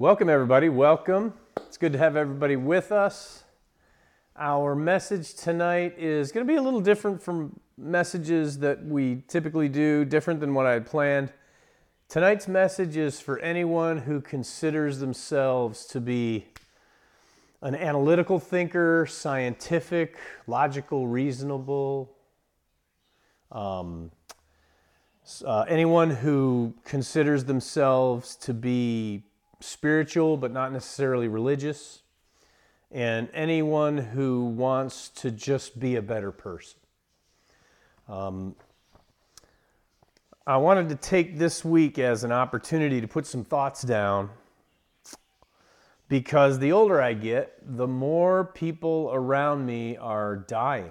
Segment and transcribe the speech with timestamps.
[0.00, 0.70] Welcome, everybody.
[0.70, 1.34] Welcome.
[1.58, 3.44] It's good to have everybody with us.
[4.34, 9.68] Our message tonight is going to be a little different from messages that we typically
[9.68, 11.34] do, different than what I had planned.
[12.08, 16.46] Tonight's message is for anyone who considers themselves to be
[17.60, 22.10] an analytical thinker, scientific, logical, reasonable.
[23.52, 24.12] Um,
[25.44, 29.24] uh, anyone who considers themselves to be
[29.60, 32.00] spiritual but not necessarily religious,
[32.90, 36.78] and anyone who wants to just be a better person.
[38.08, 38.56] Um,
[40.46, 44.30] I wanted to take this week as an opportunity to put some thoughts down
[46.08, 50.90] because the older I get, the more people around me are dying.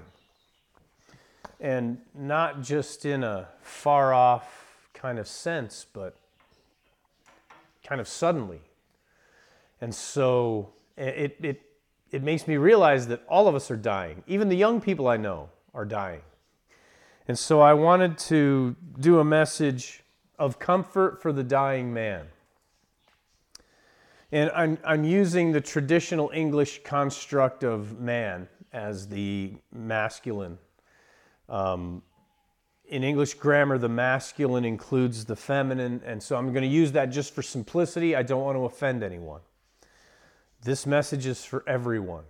[1.60, 6.16] And not just in a far off kind of sense, but
[7.84, 8.62] kind of suddenly.
[9.82, 11.62] And so it, it,
[12.12, 14.24] it makes me realize that all of us are dying.
[14.28, 16.22] Even the young people I know are dying.
[17.28, 20.04] And so I wanted to do a message
[20.38, 22.26] of comfort for the dying man.
[24.32, 30.58] And I'm, I'm using the traditional English construct of man as the masculine.
[31.48, 32.04] Um,
[32.88, 37.08] in English grammar, the masculine includes the feminine, and so I'm going to use that
[37.08, 38.16] just for simplicity.
[38.16, 39.42] I don't want to offend anyone.
[40.62, 42.26] This message is for everyone.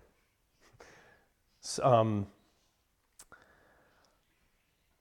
[1.82, 2.28] Um,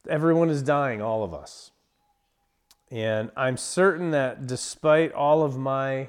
[0.09, 1.71] everyone is dying, all of us.
[2.91, 6.09] And I'm certain that despite all of my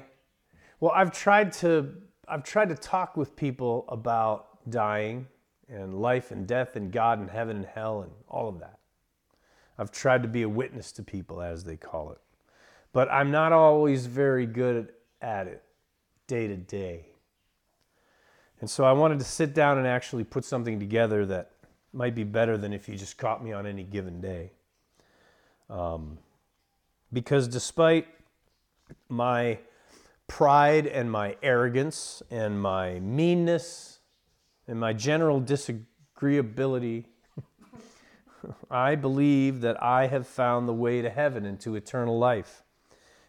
[0.80, 1.90] well, I've tried to
[2.26, 5.26] I've tried to talk with people about dying
[5.68, 8.78] and life and death and God and heaven and hell and all of that.
[9.78, 12.18] I've tried to be a witness to people as they call it.
[12.92, 15.62] But I'm not always very good at it
[16.26, 17.09] day to day.
[18.60, 21.50] And so I wanted to sit down and actually put something together that
[21.92, 24.52] might be better than if you just caught me on any given day.
[25.68, 26.18] Um,
[27.12, 28.06] because despite
[29.08, 29.58] my
[30.26, 33.98] pride and my arrogance and my meanness
[34.68, 37.06] and my general disagreeability,
[38.70, 42.62] I believe that I have found the way to heaven and to eternal life.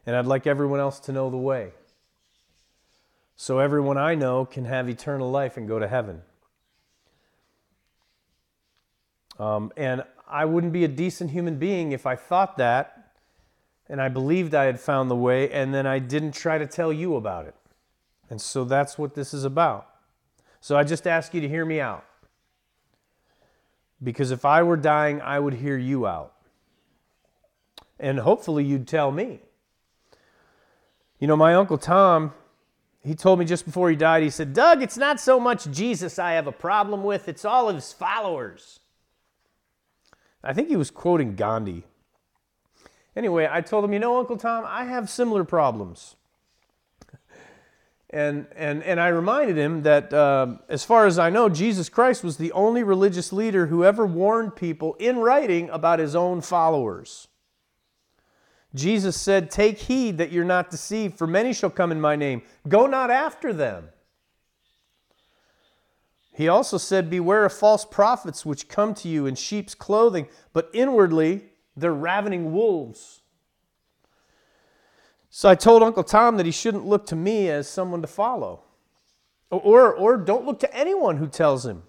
[0.05, 1.71] And I'd like everyone else to know the way.
[3.41, 6.21] So everyone I know can have eternal life and go to heaven.
[9.39, 13.15] Um, and I wouldn't be a decent human being if I thought that
[13.89, 16.93] and I believed I had found the way, and then I didn't try to tell
[16.93, 17.55] you about it.
[18.29, 19.89] And so that's what this is about.
[20.59, 22.05] So I just ask you to hear me out.
[24.03, 26.33] Because if I were dying, I would hear you out.
[27.99, 29.39] And hopefully you'd tell me.
[31.19, 32.33] You know, my Uncle Tom,
[33.03, 36.19] he told me just before he died, he said, Doug, it's not so much Jesus
[36.19, 38.79] I have a problem with, it's all of his followers.
[40.43, 41.83] I think he was quoting Gandhi.
[43.15, 46.15] Anyway, I told him, you know, Uncle Tom, I have similar problems.
[48.13, 52.25] And, and, and I reminded him that, uh, as far as I know, Jesus Christ
[52.25, 57.29] was the only religious leader who ever warned people in writing about his own followers.
[58.73, 62.41] Jesus said, Take heed that you're not deceived, for many shall come in my name.
[62.67, 63.89] Go not after them.
[66.33, 70.69] He also said, Beware of false prophets which come to you in sheep's clothing, but
[70.73, 71.43] inwardly
[71.75, 73.21] they're ravening wolves.
[75.29, 78.63] So I told Uncle Tom that he shouldn't look to me as someone to follow.
[79.49, 81.83] Or, or don't look to anyone who tells him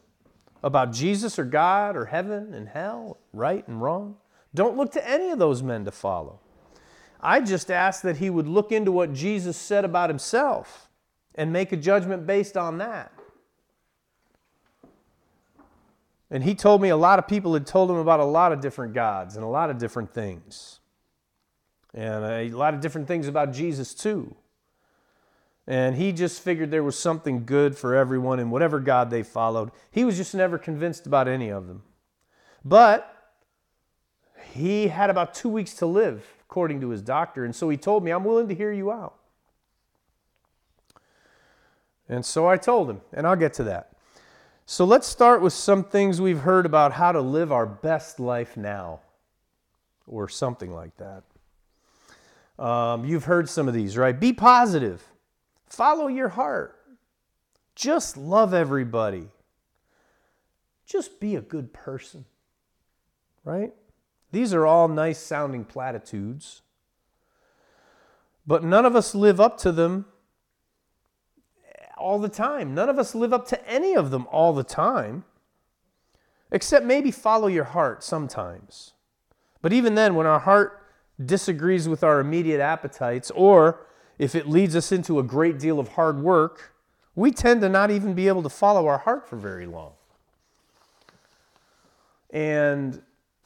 [0.62, 4.16] about Jesus or God or heaven and hell, right and wrong.
[4.54, 6.40] Don't look to any of those men to follow.
[7.22, 10.88] I just asked that he would look into what Jesus said about himself
[11.34, 13.12] and make a judgment based on that.
[16.30, 18.60] And he told me a lot of people had told him about a lot of
[18.60, 20.80] different gods and a lot of different things.
[21.94, 24.34] And a lot of different things about Jesus, too.
[25.66, 29.70] And he just figured there was something good for everyone in whatever God they followed.
[29.90, 31.82] He was just never convinced about any of them.
[32.64, 33.14] But
[34.52, 37.46] he had about two weeks to live, according to his doctor.
[37.46, 39.14] And so he told me, I'm willing to hear you out.
[42.10, 43.92] And so I told him, and I'll get to that.
[44.66, 48.54] So let's start with some things we've heard about how to live our best life
[48.54, 49.00] now,
[50.06, 51.22] or something like that.
[52.62, 54.20] Um, you've heard some of these, right?
[54.20, 55.02] Be positive,
[55.64, 56.78] follow your heart,
[57.74, 59.28] just love everybody,
[60.84, 62.26] just be a good person,
[63.42, 63.72] right?
[64.32, 66.62] These are all nice sounding platitudes,
[68.46, 70.06] but none of us live up to them
[71.98, 72.74] all the time.
[72.74, 75.24] None of us live up to any of them all the time,
[76.50, 78.94] except maybe follow your heart sometimes.
[79.60, 80.82] But even then, when our heart
[81.24, 83.86] disagrees with our immediate appetites, or
[84.18, 86.74] if it leads us into a great deal of hard work,
[87.14, 89.92] we tend to not even be able to follow our heart for very long.
[92.30, 93.02] And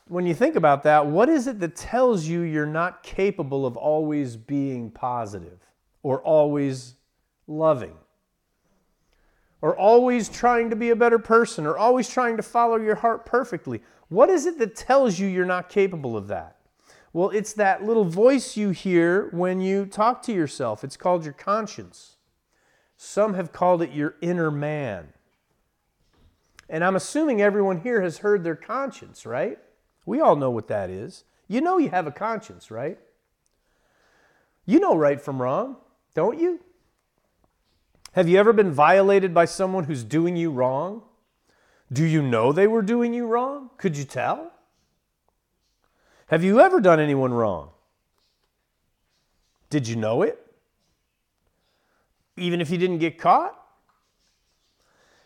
[0.09, 3.77] when you think about that, what is it that tells you you're not capable of
[3.77, 5.59] always being positive
[6.03, 6.95] or always
[7.47, 7.97] loving
[9.61, 13.27] or always trying to be a better person or always trying to follow your heart
[13.27, 13.83] perfectly?
[14.09, 16.57] What is it that tells you you're not capable of that?
[17.13, 20.85] Well, it's that little voice you hear when you talk to yourself.
[20.85, 22.17] It's called your conscience.
[22.97, 25.09] Some have called it your inner man.
[26.69, 29.59] And I'm assuming everyone here has heard their conscience, right?
[30.07, 31.25] We all know what that is.
[31.49, 32.99] You know you have a conscience, right?
[34.65, 35.77] You know right from wrong,
[36.15, 36.61] don't you?
[38.13, 41.03] Have you ever been violated by someone who's doing you wrong?
[41.93, 43.71] Do you know they were doing you wrong?
[43.77, 44.53] Could you tell?
[46.29, 47.71] Have you ever done anyone wrong?
[49.71, 50.43] Did you know it?
[52.37, 53.55] Even if you didn't get caught?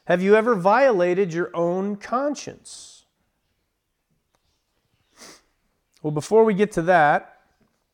[0.05, 3.00] Have you ever violated your own conscience?
[6.03, 7.39] Well, before we get to that,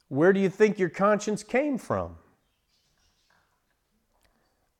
[0.08, 2.17] where do you think your conscience came from?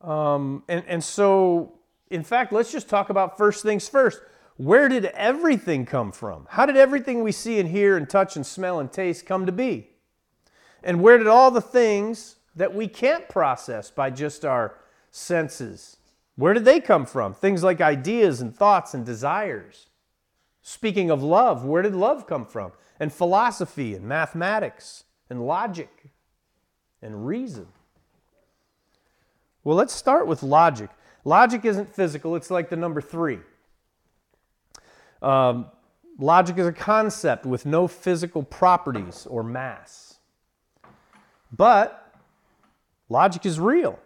[0.01, 1.73] Um, and, and so,
[2.11, 4.21] in fact, let's just talk about first things first.
[4.57, 6.47] Where did everything come from?
[6.51, 9.53] How did everything we see and hear and touch and smell and taste come to
[9.53, 9.91] be?
[10.83, 14.79] And where did all the things that we can't process by just our
[15.11, 15.97] senses,
[16.37, 17.35] where did they come from?
[17.35, 19.87] Things like ideas and thoughts and desires.
[20.63, 22.73] Speaking of love, where did love come from?
[22.99, 26.11] And philosophy and mathematics and logic
[27.03, 27.67] and reason.
[29.65, 30.91] Well, let's start with logic.
[31.25, 33.41] Logic isn't physical, it's like the number three.
[35.21, 35.67] Um,
[36.19, 40.19] logic is a concept with no physical properties or mass.
[41.53, 42.15] But
[43.09, 43.99] logic is real.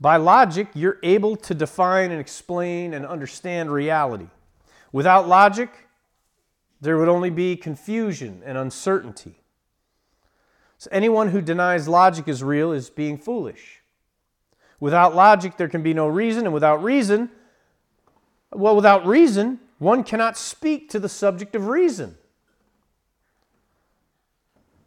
[0.00, 4.28] By logic, you're able to define and explain and understand reality.
[4.92, 5.85] Without logic,
[6.80, 9.40] there would only be confusion and uncertainty.
[10.78, 13.80] So anyone who denies logic is real is being foolish.
[14.78, 17.30] Without logic, there can be no reason, and without reason,
[18.52, 22.16] well, without reason, one cannot speak to the subject of reason.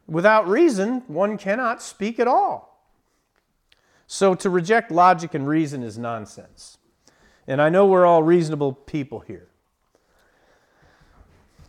[0.07, 2.83] Without reason, one cannot speak at all.
[4.07, 6.77] So to reject logic and reason is nonsense.
[7.47, 9.48] And I know we're all reasonable people here.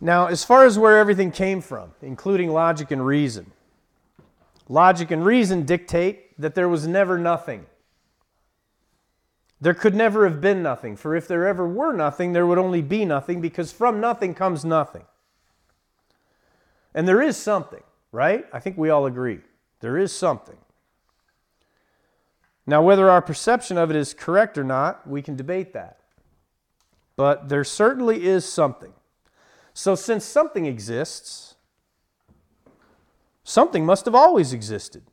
[0.03, 3.51] Now, as far as where everything came from, including logic and reason,
[4.67, 7.67] logic and reason dictate that there was never nothing.
[9.61, 12.81] There could never have been nothing, for if there ever were nothing, there would only
[12.81, 15.03] be nothing, because from nothing comes nothing.
[16.95, 18.45] And there is something, right?
[18.51, 19.41] I think we all agree.
[19.81, 20.57] There is something.
[22.65, 25.99] Now, whether our perception of it is correct or not, we can debate that.
[27.15, 28.93] But there certainly is something.
[29.73, 31.55] So, since something exists,
[33.43, 35.03] something must have always existed.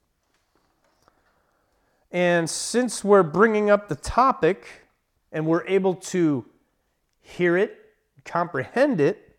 [2.10, 4.66] And since we're bringing up the topic
[5.30, 6.46] and we're able to
[7.20, 7.78] hear it,
[8.24, 9.36] comprehend it,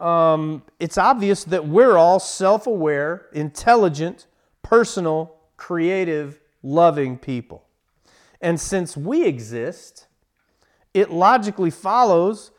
[0.00, 4.26] um, it's obvious that we're all self aware, intelligent,
[4.62, 7.64] personal, creative, loving people.
[8.40, 10.06] And since we exist,
[10.92, 12.50] it logically follows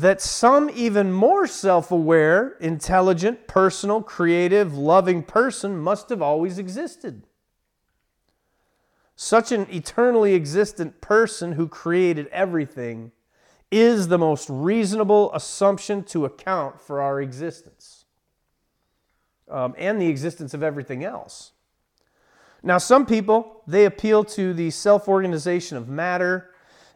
[0.00, 7.22] that some even more self aware, intelligent, personal, creative, loving person must have always existed.
[9.14, 13.12] Such an eternally existent person who created everything
[13.70, 18.04] is the most reasonable assumption to account for our existence
[19.50, 21.52] um, and the existence of everything else.
[22.62, 26.50] Now, some people, they appeal to the self organization of matter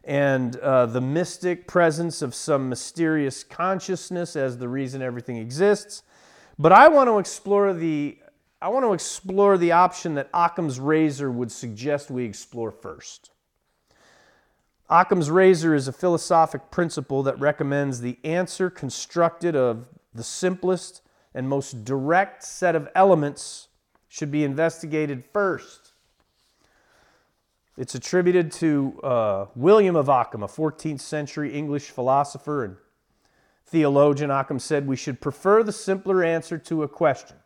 [0.05, 6.03] and uh, the mystic presence of some mysterious consciousness as the reason everything exists.
[6.59, 8.19] But I want to explore the
[8.63, 13.31] I want to explore the option that Occam's razor would suggest we explore first.
[14.91, 21.01] Occam's razor is a philosophic principle that recommends the answer constructed of the simplest
[21.35, 23.69] and most direct set of elements
[24.09, 25.90] should be investigated first.
[27.81, 32.77] It's attributed to uh, William of Occam, a 14th century English philosopher and
[33.65, 34.31] theologian.
[34.31, 37.39] Occam said we should prefer the simpler answer to a question.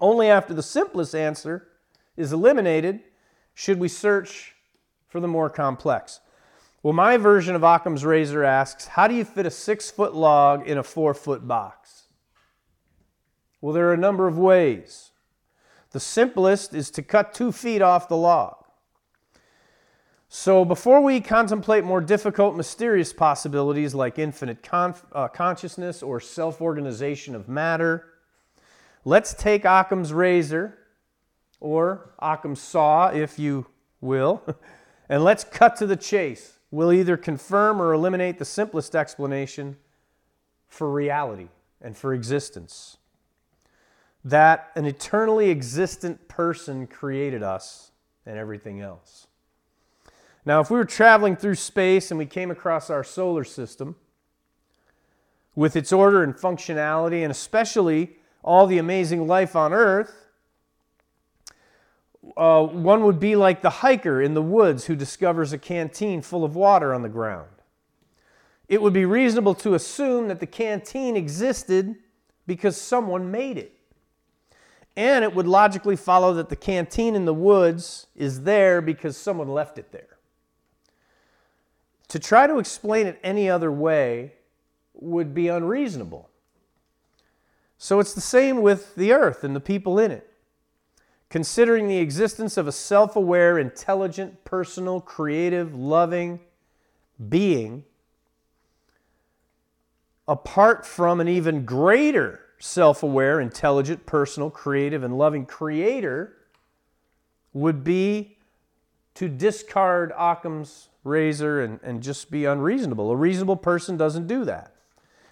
[0.00, 1.68] Only after the simplest answer
[2.16, 3.02] is eliminated
[3.54, 4.56] should we search
[5.06, 6.18] for the more complex?
[6.82, 10.66] Well, my version of Occam's razor asks How do you fit a six foot log
[10.66, 12.08] in a four foot box?
[13.60, 15.12] Well, there are a number of ways.
[15.92, 18.61] The simplest is to cut two feet off the log.
[20.34, 27.34] So, before we contemplate more difficult, mysterious possibilities like infinite uh, consciousness or self organization
[27.34, 28.06] of matter,
[29.04, 30.78] let's take Occam's razor,
[31.60, 33.66] or Occam's saw, if you
[34.00, 34.42] will,
[35.10, 36.54] and let's cut to the chase.
[36.70, 39.76] We'll either confirm or eliminate the simplest explanation
[40.66, 41.48] for reality
[41.82, 42.96] and for existence
[44.24, 47.90] that an eternally existent person created us
[48.24, 49.26] and everything else.
[50.44, 53.94] Now, if we were traveling through space and we came across our solar system
[55.54, 60.26] with its order and functionality, and especially all the amazing life on Earth,
[62.36, 66.44] uh, one would be like the hiker in the woods who discovers a canteen full
[66.44, 67.48] of water on the ground.
[68.68, 71.96] It would be reasonable to assume that the canteen existed
[72.46, 73.76] because someone made it.
[74.96, 79.48] And it would logically follow that the canteen in the woods is there because someone
[79.48, 80.11] left it there.
[82.12, 84.34] To try to explain it any other way
[84.92, 86.28] would be unreasonable.
[87.78, 90.30] So it's the same with the earth and the people in it.
[91.30, 96.40] Considering the existence of a self aware, intelligent, personal, creative, loving
[97.30, 97.82] being,
[100.28, 106.36] apart from an even greater self aware, intelligent, personal, creative, and loving creator,
[107.54, 108.36] would be
[109.14, 113.10] to discard Occam's razor and, and just be unreasonable.
[113.10, 114.74] A reasonable person doesn't do that.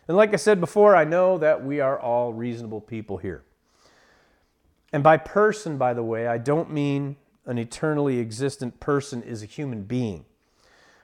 [0.08, 3.44] And like I said before, I know that we are all reasonable people here.
[4.92, 9.46] And by person, by the way, I don't mean an eternally existent person is a
[9.46, 10.24] human being.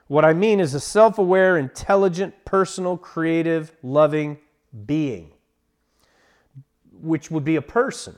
[0.07, 4.37] What I mean is a self aware, intelligent, personal, creative, loving
[4.85, 5.31] being,
[7.01, 8.17] which would be a person,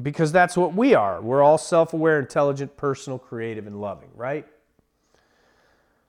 [0.00, 1.20] because that's what we are.
[1.20, 4.46] We're all self aware, intelligent, personal, creative, and loving, right?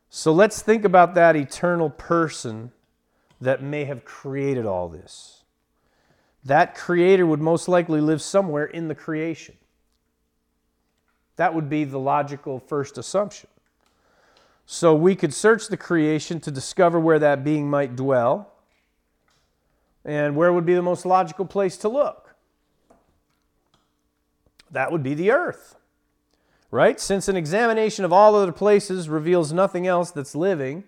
[0.09, 2.71] So let's think about that eternal person
[3.39, 5.43] that may have created all this.
[6.43, 9.55] That creator would most likely live somewhere in the creation.
[11.35, 13.49] That would be the logical first assumption.
[14.65, 18.51] So we could search the creation to discover where that being might dwell.
[20.03, 22.35] And where would be the most logical place to look?
[24.71, 25.78] That would be the earth
[26.71, 26.99] right?
[26.99, 30.83] Since an examination of all other places reveals nothing else that's living,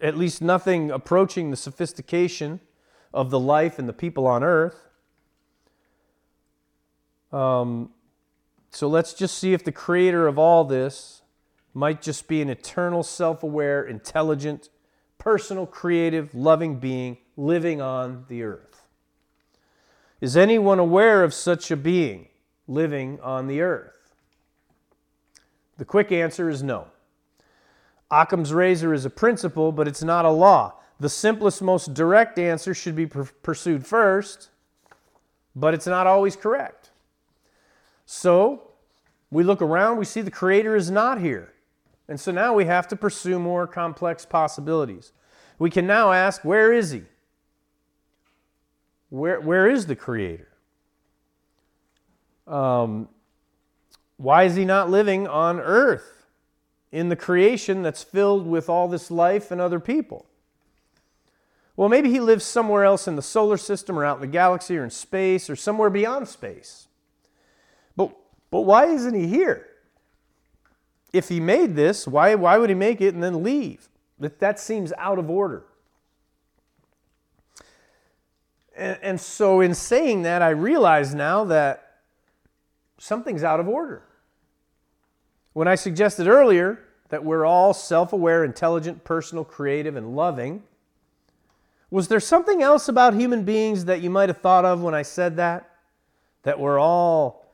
[0.00, 2.60] at least nothing approaching the sophistication
[3.12, 4.88] of the life and the people on earth.
[7.32, 7.90] Um,
[8.70, 11.22] so let's just see if the creator of all this
[11.72, 14.68] might just be an eternal, self aware, intelligent,
[15.18, 18.86] personal, creative, loving being living on the earth.
[20.20, 22.28] Is anyone aware of such a being
[22.66, 24.03] living on the earth?
[25.76, 26.86] The quick answer is no.
[28.10, 30.74] Occam's razor is a principle, but it's not a law.
[31.00, 34.50] The simplest, most direct answer should be pursued first,
[35.56, 36.90] but it's not always correct.
[38.06, 38.70] So
[39.30, 41.52] we look around, we see the Creator is not here.
[42.08, 45.12] And so now we have to pursue more complex possibilities.
[45.58, 47.02] We can now ask, where is He?
[49.08, 50.48] Where, where is the Creator?
[52.46, 53.08] Um,
[54.16, 56.26] why is he not living on earth
[56.92, 60.26] in the creation that's filled with all this life and other people?
[61.76, 64.78] Well, maybe he lives somewhere else in the solar system or out in the galaxy
[64.78, 66.86] or in space or somewhere beyond space.
[67.96, 68.14] But,
[68.50, 69.66] but why isn't he here?
[71.12, 73.88] If he made this, why, why would he make it and then leave?
[74.20, 75.64] That, that seems out of order.
[78.76, 81.83] And, and so, in saying that, I realize now that
[82.98, 84.02] something's out of order.
[85.52, 90.64] When I suggested earlier that we're all self aware, intelligent, personal, creative, and loving,
[91.90, 95.02] was there something else about human beings that you might have thought of when I
[95.02, 95.70] said that?
[96.42, 97.46] That we're all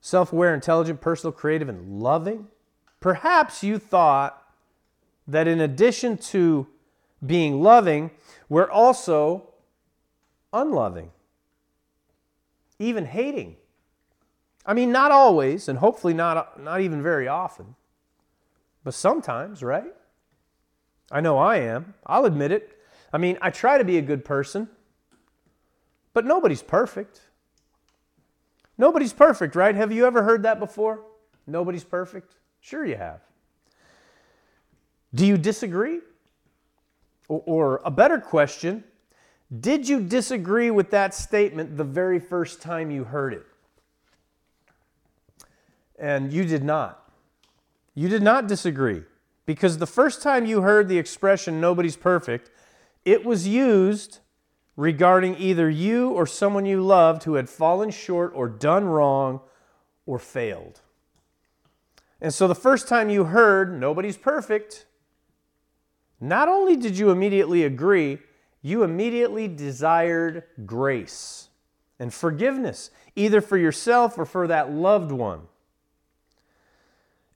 [0.00, 2.46] self aware, intelligent, personal, creative, and loving?
[3.00, 4.40] Perhaps you thought
[5.26, 6.68] that in addition to
[7.24, 8.10] being loving,
[8.48, 9.48] we're also
[10.52, 11.10] unloving,
[12.78, 13.56] even hating.
[14.64, 17.74] I mean, not always, and hopefully not, not even very often,
[18.84, 19.92] but sometimes, right?
[21.10, 21.94] I know I am.
[22.06, 22.78] I'll admit it.
[23.12, 24.68] I mean, I try to be a good person,
[26.14, 27.20] but nobody's perfect.
[28.78, 29.74] Nobody's perfect, right?
[29.74, 31.04] Have you ever heard that before?
[31.46, 32.36] Nobody's perfect?
[32.60, 33.20] Sure, you have.
[35.14, 36.00] Do you disagree?
[37.28, 38.84] Or, or, a better question,
[39.60, 43.46] did you disagree with that statement the very first time you heard it?
[46.02, 47.08] And you did not.
[47.94, 49.04] You did not disagree
[49.46, 52.50] because the first time you heard the expression nobody's perfect,
[53.04, 54.18] it was used
[54.76, 59.40] regarding either you or someone you loved who had fallen short or done wrong
[60.04, 60.80] or failed.
[62.20, 64.86] And so the first time you heard nobody's perfect,
[66.20, 68.18] not only did you immediately agree,
[68.60, 71.48] you immediately desired grace
[72.00, 75.42] and forgiveness, either for yourself or for that loved one.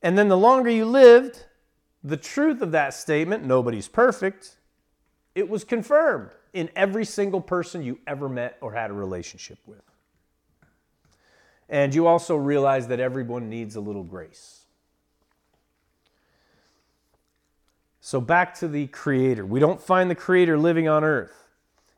[0.03, 1.45] And then the longer you lived,
[2.05, 4.57] the truth of that statement, nobody's perfect,
[5.35, 9.83] it was confirmed in every single person you ever met or had a relationship with.
[11.69, 14.65] And you also realize that everyone needs a little grace.
[18.01, 19.45] So, back to the Creator.
[19.45, 21.49] We don't find the Creator living on earth.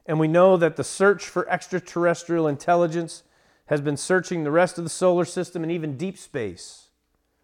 [0.06, 3.24] And we know that the search for extraterrestrial intelligence
[3.66, 6.87] has been searching the rest of the solar system and even deep space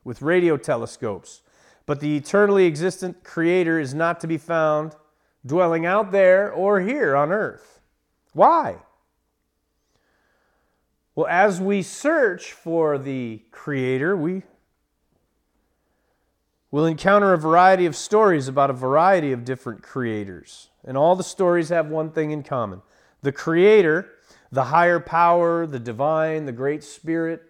[0.04, 1.40] with radio telescopes.
[1.87, 4.94] But the eternally existent Creator is not to be found
[5.44, 7.80] dwelling out there or here on earth.
[8.32, 8.76] Why?
[11.14, 14.42] Well, as we search for the Creator, we
[16.70, 20.70] will encounter a variety of stories about a variety of different creators.
[20.84, 22.82] And all the stories have one thing in common
[23.23, 24.11] the Creator,
[24.50, 27.42] the higher power, the divine, the great spirit,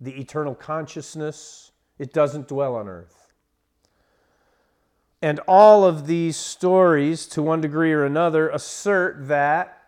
[0.00, 1.69] the eternal consciousness,
[2.00, 3.28] it doesn't dwell on earth.
[5.20, 9.78] And all of these stories, to one degree or another, assert that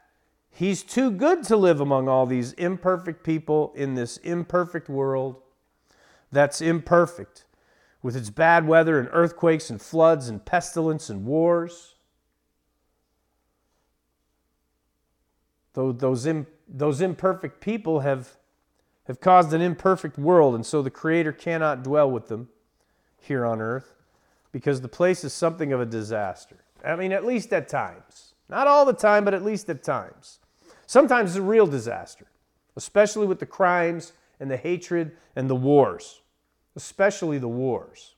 [0.50, 5.40] he's too good to live among all these imperfect people in this imperfect world
[6.30, 7.46] that's imperfect,
[8.02, 11.94] with its bad weather and earthquakes and floods and pestilence and wars.
[15.72, 16.28] Though those,
[16.68, 18.36] those imperfect people have,
[19.04, 22.48] have caused an imperfect world, and so the Creator cannot dwell with them
[23.18, 23.94] here on earth
[24.52, 26.56] because the place is something of a disaster.
[26.84, 28.34] I mean, at least at times.
[28.48, 30.38] Not all the time, but at least at times.
[30.86, 32.26] Sometimes it's a real disaster,
[32.76, 36.20] especially with the crimes and the hatred and the wars,
[36.76, 38.14] especially the wars.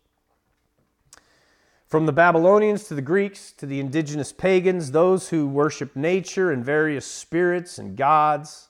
[1.86, 6.64] From the Babylonians to the Greeks to the indigenous pagans, those who worship nature and
[6.64, 8.68] various spirits and gods,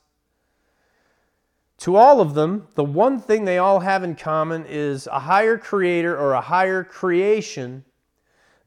[1.85, 5.59] to all of them, the one thing they all have in common is a higher
[5.59, 7.85] creator or a higher creation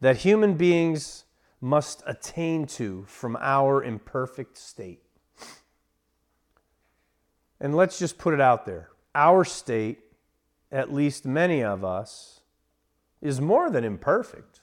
[0.01, 1.23] that human beings
[1.59, 5.01] must attain to from our imperfect state.
[7.59, 9.97] And let's just put it out there our state,
[10.71, 12.41] at least many of us,
[13.19, 14.59] is more than imperfect.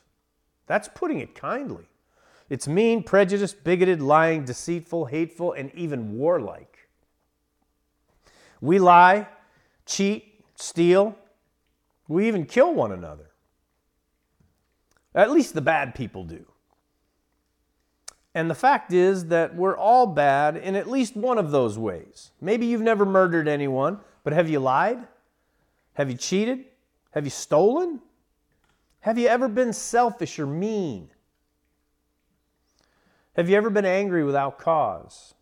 [0.69, 1.89] That's putting it kindly.
[2.49, 6.74] It's mean, prejudiced, bigoted, lying, deceitful, hateful, and even warlike.
[8.65, 9.29] We lie,
[9.85, 11.19] cheat, steal.
[12.09, 13.31] We even kill one another.
[15.15, 16.47] At least the bad people do.
[18.35, 22.31] And the fact is that we're all bad in at least one of those ways.
[22.41, 25.07] Maybe you've never murdered anyone, but have you lied?
[25.93, 26.65] Have you cheated?
[27.11, 28.01] Have you stolen?
[29.01, 31.11] Have you ever been selfish or mean?
[33.37, 35.34] Have you ever been angry without cause?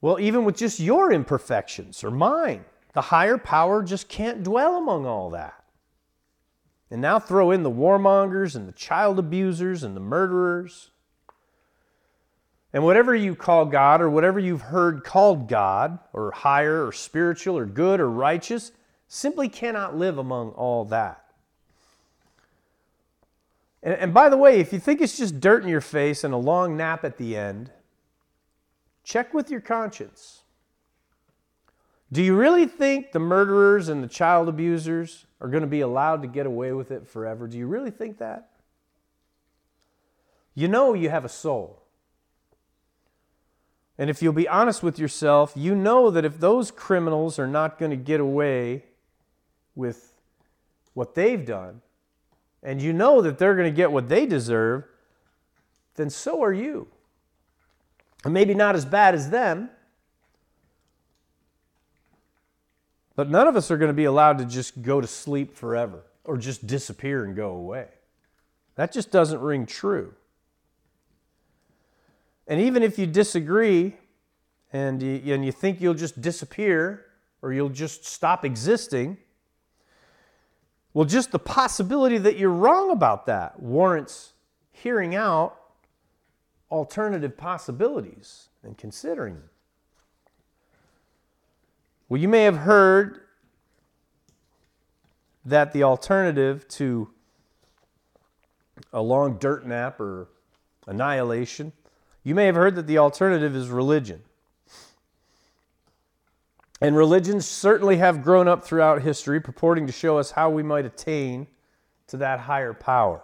[0.00, 5.06] Well, even with just your imperfections or mine, the higher power just can't dwell among
[5.06, 5.62] all that.
[6.90, 10.90] And now throw in the warmongers and the child abusers and the murderers.
[12.72, 17.56] And whatever you call God or whatever you've heard called God or higher or spiritual
[17.56, 18.72] or good or righteous
[19.06, 21.24] simply cannot live among all that.
[23.82, 26.34] And, and by the way, if you think it's just dirt in your face and
[26.34, 27.70] a long nap at the end,
[29.10, 30.42] Check with your conscience.
[32.12, 36.22] Do you really think the murderers and the child abusers are going to be allowed
[36.22, 37.48] to get away with it forever?
[37.48, 38.50] Do you really think that?
[40.54, 41.82] You know you have a soul.
[43.98, 47.80] And if you'll be honest with yourself, you know that if those criminals are not
[47.80, 48.84] going to get away
[49.74, 50.14] with
[50.94, 51.80] what they've done,
[52.62, 54.84] and you know that they're going to get what they deserve,
[55.96, 56.86] then so are you.
[58.24, 59.70] And maybe not as bad as them.
[63.16, 66.04] But none of us are going to be allowed to just go to sleep forever
[66.24, 67.88] or just disappear and go away.
[68.76, 70.14] That just doesn't ring true.
[72.46, 73.96] And even if you disagree
[74.72, 77.06] and you, and you think you'll just disappear
[77.42, 79.18] or you'll just stop existing.
[80.92, 84.32] Well, just the possibility that you're wrong about that warrants
[84.72, 85.59] hearing out
[86.70, 89.50] alternative possibilities and considering them.
[92.08, 93.20] Well, you may have heard
[95.44, 97.10] that the alternative to
[98.92, 100.28] a long dirt nap or
[100.86, 101.72] annihilation,
[102.22, 104.22] you may have heard that the alternative is religion.
[106.80, 110.86] And religions certainly have grown up throughout history, purporting to show us how we might
[110.86, 111.46] attain
[112.06, 113.22] to that higher power,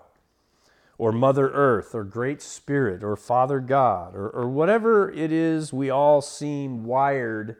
[0.98, 5.90] or Mother Earth, or Great Spirit, or Father God, or, or whatever it is we
[5.90, 7.56] all seem wired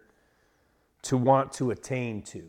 [1.03, 2.45] to want to attain to.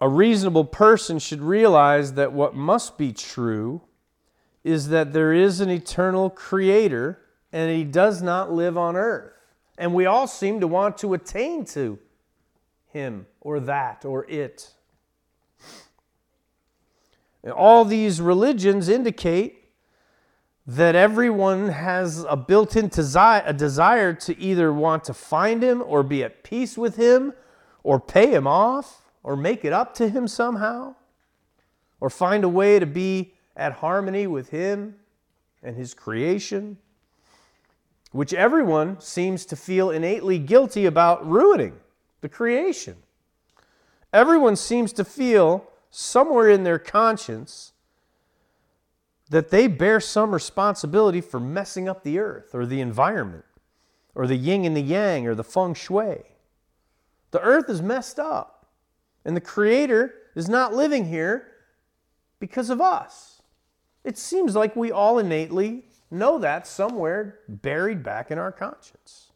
[0.00, 3.82] A reasonable person should realize that what must be true
[4.64, 7.20] is that there is an eternal creator
[7.52, 9.32] and he does not live on earth.
[9.78, 11.98] And we all seem to want to attain to
[12.88, 14.72] him or that or it.
[17.50, 19.70] All these religions indicate
[20.66, 26.02] that everyone has a built in a desire to either want to find him or
[26.04, 27.32] be at peace with him
[27.82, 30.94] or pay him off or make it up to him somehow
[32.00, 34.94] or find a way to be at harmony with him
[35.62, 36.78] and his creation
[38.12, 41.80] which everyone seems to feel innately guilty about ruining
[42.20, 42.96] the creation.
[44.12, 47.72] Everyone seems to feel somewhere in their conscience
[49.28, 53.44] that they bear some responsibility for messing up the earth or the environment
[54.14, 56.22] or the yin and the yang or the feng shui.
[57.30, 58.66] The earth is messed up,
[59.24, 61.48] and the Creator is not living here
[62.40, 63.42] because of us.
[64.02, 69.30] It seems like we all innately know that somewhere buried back in our conscience.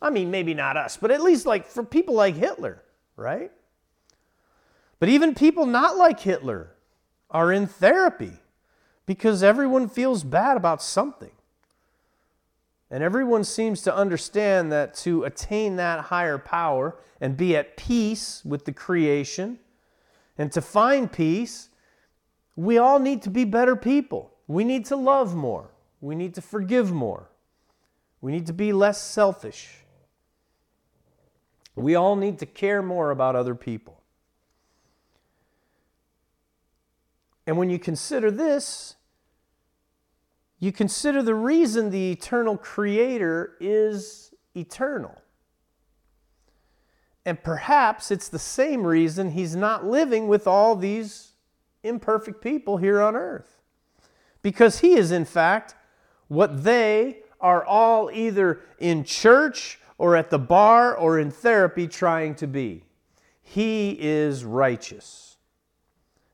[0.00, 2.82] I mean, maybe not us, but at least like for people like Hitler,
[3.16, 3.52] right?
[4.98, 6.70] But even people not like Hitler
[7.30, 8.32] are in therapy
[9.06, 11.30] because everyone feels bad about something.
[12.90, 18.42] And everyone seems to understand that to attain that higher power and be at peace
[18.44, 19.58] with the creation
[20.38, 21.70] and to find peace,
[22.56, 24.32] we all need to be better people.
[24.46, 25.70] We need to love more.
[26.00, 27.30] We need to forgive more.
[28.20, 29.84] We need to be less selfish.
[31.76, 34.00] We all need to care more about other people.
[37.46, 38.96] And when you consider this,
[40.58, 45.20] you consider the reason the eternal creator is eternal.
[47.26, 51.32] And perhaps it's the same reason he's not living with all these
[51.82, 53.60] imperfect people here on earth.
[54.42, 55.74] Because he is, in fact,
[56.28, 62.34] what they are all either in church or at the bar or in therapy trying
[62.36, 62.84] to be.
[63.40, 65.33] He is righteous.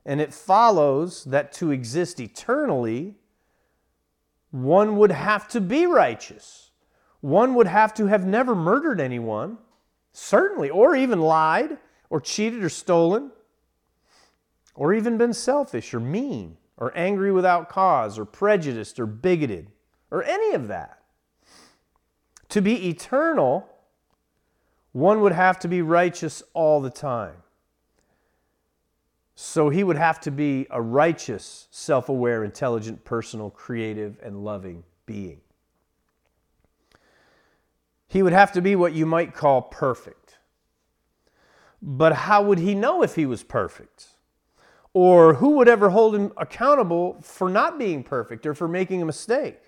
[0.05, 3.15] And it follows that to exist eternally,
[4.51, 6.71] one would have to be righteous.
[7.21, 9.59] One would have to have never murdered anyone,
[10.13, 13.31] certainly, or even lied, or cheated, or stolen,
[14.75, 19.71] or even been selfish, or mean, or angry without cause, or prejudiced, or bigoted
[20.11, 20.99] or any of that.
[22.51, 23.69] To be eternal,
[24.93, 27.37] one would have to be righteous all the time.
[29.43, 34.85] So he would have to be a righteous, self aware, intelligent, personal, creative, and loving
[35.07, 35.41] being.
[38.07, 40.37] He would have to be what you might call perfect.
[41.81, 44.09] But how would he know if he was perfect?
[44.93, 49.07] Or who would ever hold him accountable for not being perfect or for making a
[49.07, 49.59] mistake?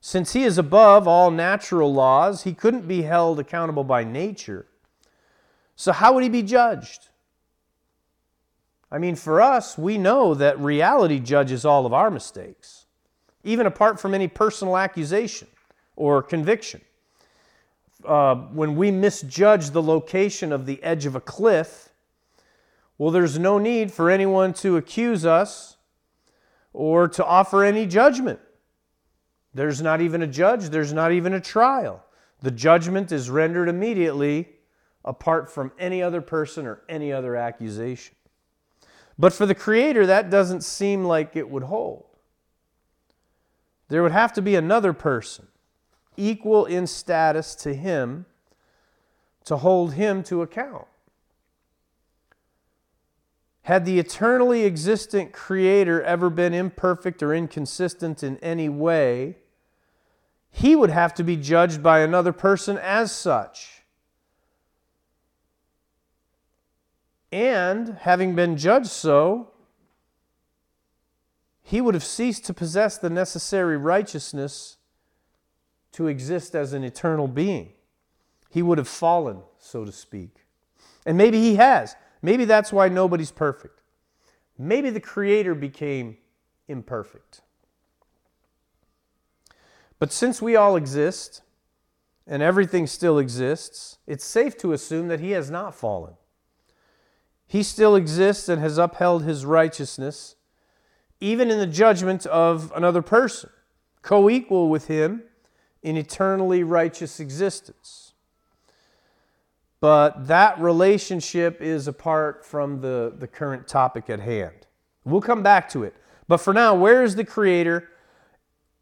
[0.00, 4.66] Since he is above all natural laws, he couldn't be held accountable by nature.
[5.76, 7.10] So, how would he be judged?
[8.90, 12.86] I mean, for us, we know that reality judges all of our mistakes,
[13.42, 15.48] even apart from any personal accusation
[15.96, 16.80] or conviction.
[18.04, 21.88] Uh, when we misjudge the location of the edge of a cliff,
[22.98, 25.76] well, there's no need for anyone to accuse us
[26.72, 28.38] or to offer any judgment.
[29.52, 32.04] There's not even a judge, there's not even a trial.
[32.42, 34.50] The judgment is rendered immediately
[35.04, 38.14] apart from any other person or any other accusation.
[39.18, 42.04] But for the Creator, that doesn't seem like it would hold.
[43.88, 45.48] There would have to be another person,
[46.16, 48.26] equal in status to Him,
[49.44, 50.86] to hold Him to account.
[53.62, 59.38] Had the eternally existent Creator ever been imperfect or inconsistent in any way,
[60.50, 63.82] he would have to be judged by another person as such.
[67.32, 69.52] And having been judged so,
[71.62, 74.76] he would have ceased to possess the necessary righteousness
[75.92, 77.72] to exist as an eternal being.
[78.50, 80.46] He would have fallen, so to speak.
[81.04, 81.96] And maybe he has.
[82.22, 83.80] Maybe that's why nobody's perfect.
[84.58, 86.18] Maybe the Creator became
[86.68, 87.40] imperfect.
[89.98, 91.42] But since we all exist
[92.26, 96.14] and everything still exists, it's safe to assume that he has not fallen.
[97.46, 100.36] He still exists and has upheld his righteousness,
[101.20, 103.50] even in the judgment of another person,
[104.02, 105.22] co equal with him
[105.82, 108.14] in eternally righteous existence.
[109.80, 114.66] But that relationship is apart from the, the current topic at hand.
[115.04, 115.94] We'll come back to it.
[116.26, 117.88] But for now, where is the Creator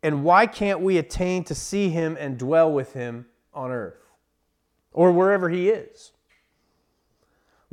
[0.03, 4.01] and why can't we attain to see Him and dwell with Him on earth
[4.93, 6.13] or wherever He is?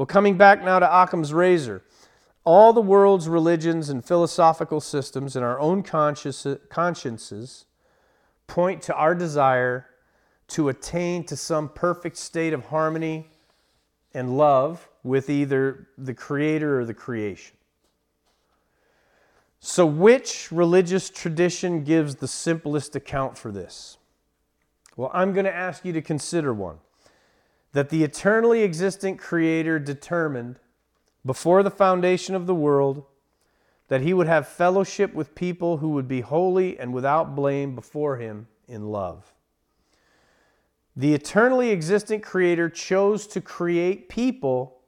[0.02, 1.84] Well, coming back now to Occam's razor,
[2.44, 7.66] all the world's religions and philosophical systems and our own consciences
[8.48, 9.86] point to our desire
[10.48, 13.30] to attain to some perfect state of harmony
[14.12, 17.56] and love with either the Creator or the creation.
[19.60, 24.00] So, which religious tradition gives the simplest account for this?
[24.98, 26.80] Well, I'm going to ask you to consider one
[27.73, 30.60] that the eternally existent Creator determined
[31.25, 33.05] before the foundation of the world
[33.88, 38.17] that He would have fellowship with people who would be holy and without blame before
[38.17, 39.34] Him in love.
[40.95, 44.79] The eternally existent Creator chose to create people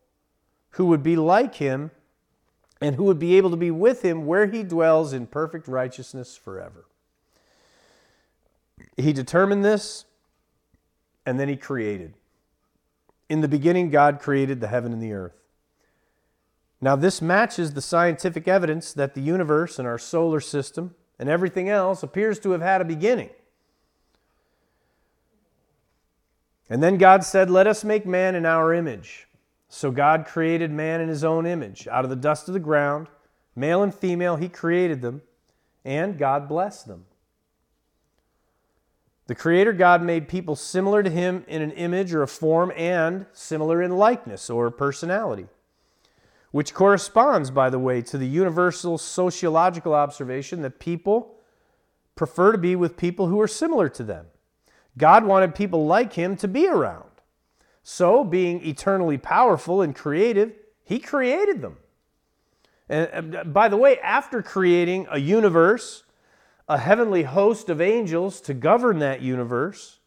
[0.71, 1.91] who would be like Him
[2.83, 6.35] and who would be able to be with him where he dwells in perfect righteousness
[6.35, 6.85] forever.
[8.97, 10.03] He determined this,
[11.25, 12.13] and then he created.
[13.29, 15.39] In the beginning, God created the heaven and the earth.
[16.81, 21.69] Now, this matches the scientific evidence that the universe and our solar system and everything
[21.69, 23.29] else appears to have had a beginning.
[26.69, 29.27] And then God said, Let us make man in our image
[29.73, 31.87] so God created man in his own image.
[31.87, 33.07] Out of the dust of the ground,
[33.55, 35.23] male and female, he created them,
[35.83, 37.05] and God blessed them.
[39.27, 43.25] The Creator God made people similar to him in an image or a form and
[43.31, 45.47] similar in likeness or personality,
[46.51, 51.35] which corresponds, by the way, to the universal sociological observation that people
[52.15, 54.25] prefer to be with people who are similar to them.
[54.97, 57.09] God wanted people like him to be around.
[57.81, 61.77] So, being eternally powerful and creative, he created them.
[62.87, 66.02] And uh, by the way, after creating a universe,
[66.67, 69.99] a heavenly host of angels to govern that universe,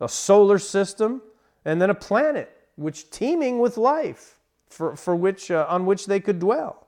[0.00, 1.22] a solar system,
[1.64, 6.20] and then a planet which teeming with life for, for which, uh, on which they
[6.20, 6.86] could dwell.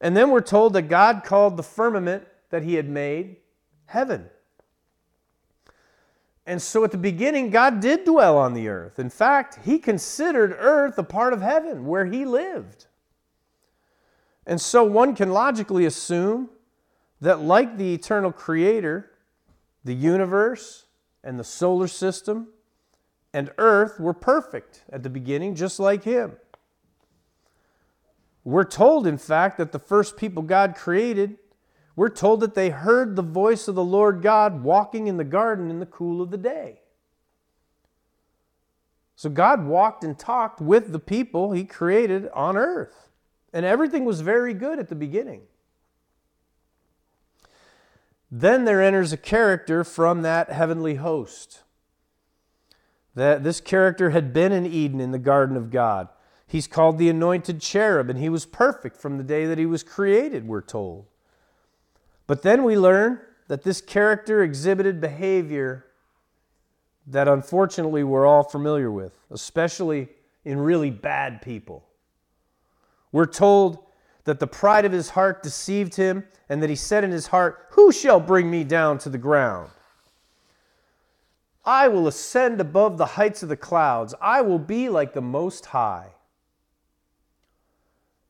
[0.00, 3.36] And then we're told that God called the firmament that he had made
[3.86, 4.30] heaven.
[6.46, 8.98] And so at the beginning, God did dwell on the earth.
[8.98, 12.86] In fact, he considered earth a part of heaven where he lived.
[14.46, 16.48] And so one can logically assume
[17.20, 19.10] that, like the eternal creator,
[19.84, 20.86] the universe
[21.22, 22.48] and the solar system
[23.32, 26.32] and earth were perfect at the beginning, just like him.
[28.42, 31.36] We're told, in fact, that the first people God created
[32.00, 35.68] we're told that they heard the voice of the Lord God walking in the garden
[35.70, 36.80] in the cool of the day.
[39.16, 43.10] So God walked and talked with the people he created on earth.
[43.52, 45.42] And everything was very good at the beginning.
[48.30, 51.62] Then there enters a character from that heavenly host.
[53.14, 56.08] That this character had been in Eden in the garden of God.
[56.46, 59.82] He's called the anointed cherub, and he was perfect from the day that he was
[59.82, 61.06] created, we're told.
[62.26, 65.86] But then we learn that this character exhibited behavior
[67.06, 70.08] that unfortunately we're all familiar with, especially
[70.44, 71.84] in really bad people.
[73.10, 73.78] We're told
[74.24, 77.66] that the pride of his heart deceived him, and that he said in his heart,
[77.70, 79.70] Who shall bring me down to the ground?
[81.64, 84.14] I will ascend above the heights of the clouds.
[84.20, 86.12] I will be like the Most High.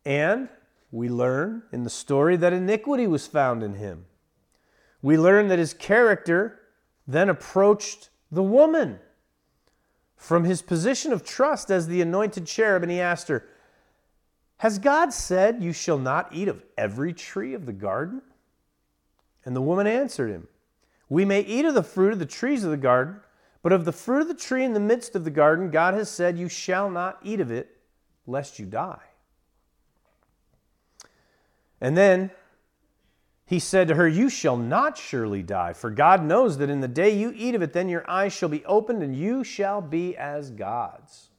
[0.04, 0.48] And
[0.90, 4.06] we learn in the story that iniquity was found in him.
[5.02, 6.60] We learn that his character
[7.06, 8.98] then approached the woman
[10.16, 13.46] from his position of trust as the anointed cherub, and he asked her,
[14.60, 18.20] Has God said, You shall not eat of every tree of the garden?
[19.46, 20.48] And the woman answered him,
[21.08, 23.20] We may eat of the fruit of the trees of the garden,
[23.62, 26.10] but of the fruit of the tree in the midst of the garden, God has
[26.10, 27.74] said, You shall not eat of it,
[28.26, 29.00] lest you die.
[31.80, 32.30] And then
[33.46, 36.86] he said to her, You shall not surely die, for God knows that in the
[36.86, 40.14] day you eat of it, then your eyes shall be opened, and you shall be
[40.18, 41.29] as gods.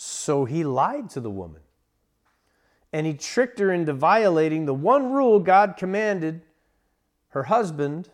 [0.00, 1.60] So he lied to the woman,
[2.92, 6.42] and he tricked her into violating the one rule God commanded
[7.30, 8.08] her husband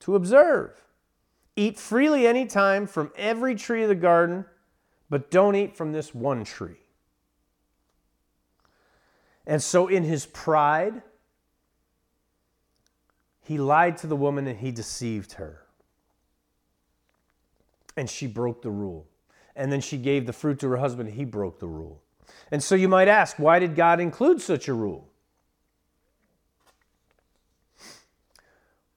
[0.00, 0.84] to observe
[1.56, 4.44] Eat freely any time from every tree of the garden,
[5.08, 6.84] but don't eat from this one tree.
[9.46, 11.00] And so, in his pride,
[13.40, 15.62] he lied to the woman and he deceived her.
[17.96, 19.06] And she broke the rule.
[19.54, 22.02] And then she gave the fruit to her husband, he broke the rule.
[22.50, 25.08] And so you might ask, why did God include such a rule?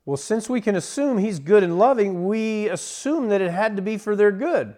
[0.05, 3.81] Well, since we can assume he's good and loving, we assume that it had to
[3.81, 4.75] be for their good.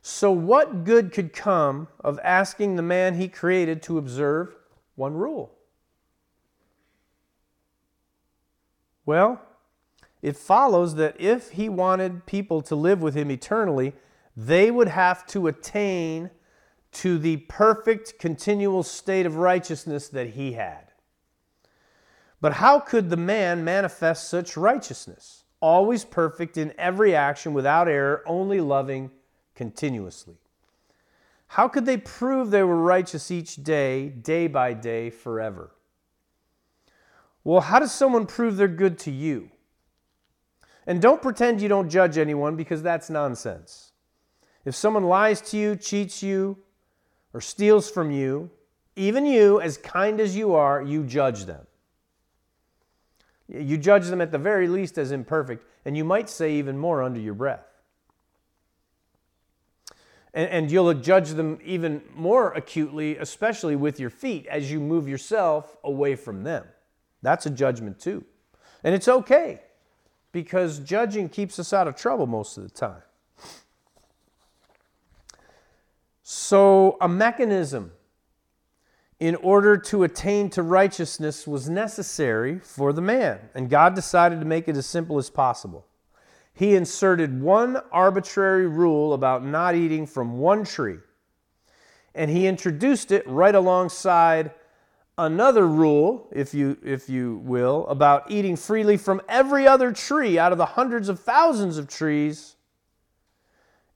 [0.00, 4.54] So, what good could come of asking the man he created to observe
[4.94, 5.52] one rule?
[9.04, 9.42] Well,
[10.22, 13.94] it follows that if he wanted people to live with him eternally,
[14.46, 16.30] they would have to attain
[16.92, 20.92] to the perfect continual state of righteousness that he had.
[22.40, 25.44] But how could the man manifest such righteousness?
[25.60, 29.10] Always perfect in every action, without error, only loving
[29.54, 30.38] continuously.
[31.48, 35.72] How could they prove they were righteous each day, day by day, forever?
[37.44, 39.50] Well, how does someone prove they're good to you?
[40.86, 43.89] And don't pretend you don't judge anyone because that's nonsense.
[44.64, 46.58] If someone lies to you, cheats you,
[47.32, 48.50] or steals from you,
[48.96, 51.66] even you, as kind as you are, you judge them.
[53.48, 57.02] You judge them at the very least as imperfect, and you might say even more
[57.02, 57.66] under your breath.
[60.32, 65.08] And, and, you'll judge them even more acutely, especially with your feet, as you move
[65.08, 66.64] yourself away from them.
[67.20, 68.24] That's a judgment too.
[68.84, 69.60] And it's okay
[70.30, 73.02] because judging keeps us out of trouble most of the time.
[76.32, 77.90] So, a mechanism
[79.18, 84.46] in order to attain to righteousness was necessary for the man, and God decided to
[84.46, 85.88] make it as simple as possible.
[86.54, 90.98] He inserted one arbitrary rule about not eating from one tree,
[92.14, 94.52] and he introduced it right alongside
[95.18, 100.52] another rule, if you, if you will, about eating freely from every other tree out
[100.52, 102.54] of the hundreds of thousands of trees.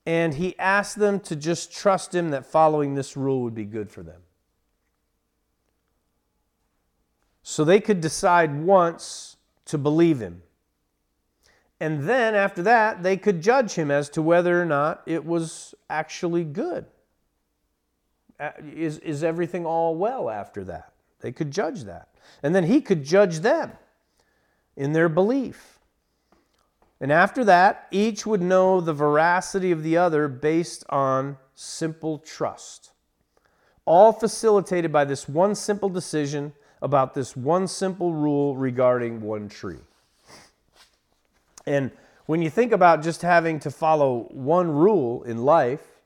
[0.06, 3.90] And he asked them to just trust him that following this rule would be good
[3.90, 4.20] for them.
[7.46, 9.36] so they could decide once
[9.66, 10.42] to believe him.
[11.78, 15.74] And then after that, they could judge him as to whether or not it was
[15.90, 16.86] actually good.
[18.40, 20.94] Uh, is, is everything all well after that?
[21.20, 22.08] They could judge that.
[22.42, 23.72] And then he could judge them
[24.74, 25.73] in their belief.
[27.00, 32.92] And after that, each would know the veracity of the other based on simple trust.
[33.84, 39.80] All facilitated by this one simple decision about this one simple rule regarding one tree.
[41.66, 41.90] And
[42.26, 46.00] when you think about just having to follow one rule in life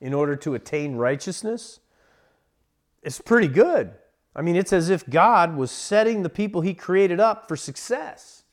[0.00, 1.80] in order to attain righteousness,
[3.02, 3.92] it's pretty good.
[4.36, 8.43] I mean, it's as if God was setting the people He created up for success.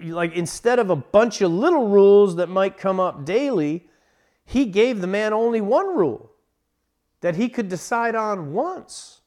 [0.00, 3.88] Like instead of a bunch of little rules that might come up daily,
[4.44, 6.32] He gave the man only one rule
[7.20, 9.20] that he could decide on once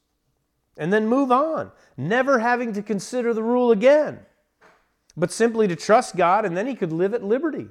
[0.76, 4.20] and then move on, never having to consider the rule again,
[5.16, 7.68] but simply to trust God, and then he could live at liberty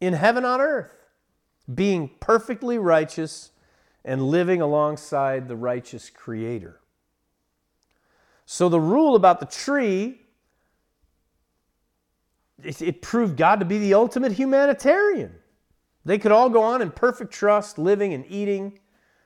[0.00, 0.92] in heaven on earth,
[1.72, 3.50] being perfectly righteous
[4.04, 6.80] and living alongside the righteous Creator.
[8.46, 10.21] So the rule about the tree.
[12.64, 15.34] It, proved God to be the ultimate humanitarian.
[16.04, 18.78] They could all go on in perfect trust, living and eating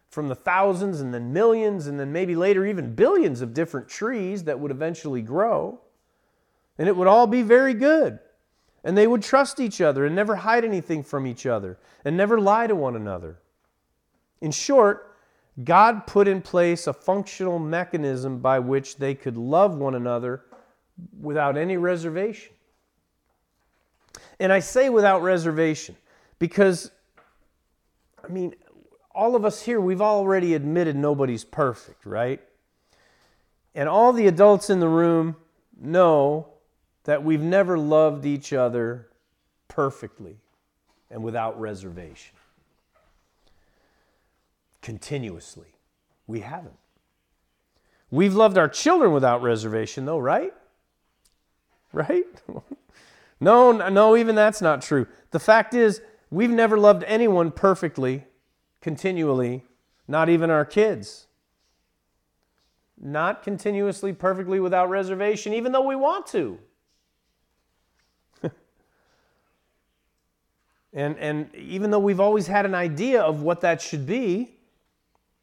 [0.09, 4.45] from the thousands and then millions and then maybe later even billions of different trees
[4.45, 5.81] that would eventually grow.
[6.79, 8.19] And it would all be very good.
[8.85, 12.41] And they would trust each other and never hide anything from each other and never
[12.41, 13.39] lie to one another.
[14.41, 15.17] In short,
[15.65, 20.45] God put in place a functional mechanism by which they could love one another
[21.19, 22.53] without any reservation.
[24.39, 25.97] And I say without reservation
[26.39, 26.91] because,
[28.23, 28.55] I mean,
[29.15, 32.41] all of us here, we've already admitted nobody's perfect, right?
[33.75, 35.37] And all the adults in the room,
[35.79, 36.49] know
[37.05, 39.09] that we've never loved each other
[39.69, 40.39] perfectly
[41.11, 42.35] and without reservation.
[44.83, 45.69] Continuously.
[46.27, 46.79] We haven't.
[48.11, 50.53] We've loved our children without reservation, though, right?
[51.93, 52.27] Right?
[53.41, 55.07] no, no, even that's not true.
[55.31, 58.25] The fact is, we've never loved anyone perfectly,
[58.81, 59.65] continually,
[60.09, 61.27] not even our kids.
[62.99, 66.59] Not continuously, perfectly, without reservation, even though we want to.
[70.95, 74.55] and, and even though we've always had an idea of what that should be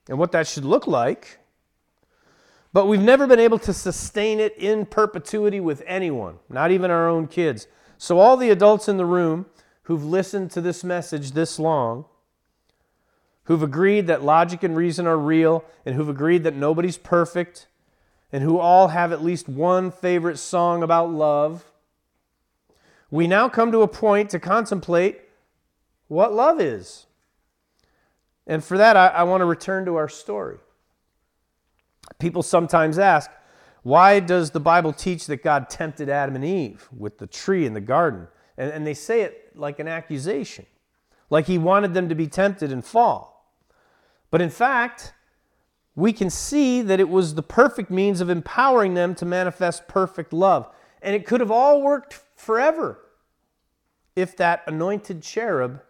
[0.10, 1.38] and what that should look like,
[2.74, 7.08] but we've never been able to sustain it in perpetuity with anyone, not even our
[7.08, 7.68] own kids.
[8.04, 9.46] So, all the adults in the room
[9.84, 12.04] who've listened to this message this long,
[13.46, 17.68] who've agreed that logic and reason are real, and who've agreed that nobody's perfect,
[18.30, 21.72] and who all have at least one favorite song about love,
[23.10, 25.22] we now come to a point to contemplate
[26.10, 27.06] what love is.
[28.46, 30.58] And for that, I, I want to return to our story.
[32.20, 33.32] People sometimes ask,
[33.84, 37.74] why does the Bible teach that God tempted Adam and Eve with the tree in
[37.74, 38.28] the garden?
[38.58, 40.66] And, and they say it like an accusation,
[41.30, 43.54] like he wanted them to be tempted and fall.
[44.32, 45.14] But in fact,
[45.96, 50.34] we can see that it was the perfect means of empowering them to manifest perfect
[50.34, 50.70] love.
[51.02, 53.00] And it could have all worked forever
[54.16, 55.82] if that anointed cherub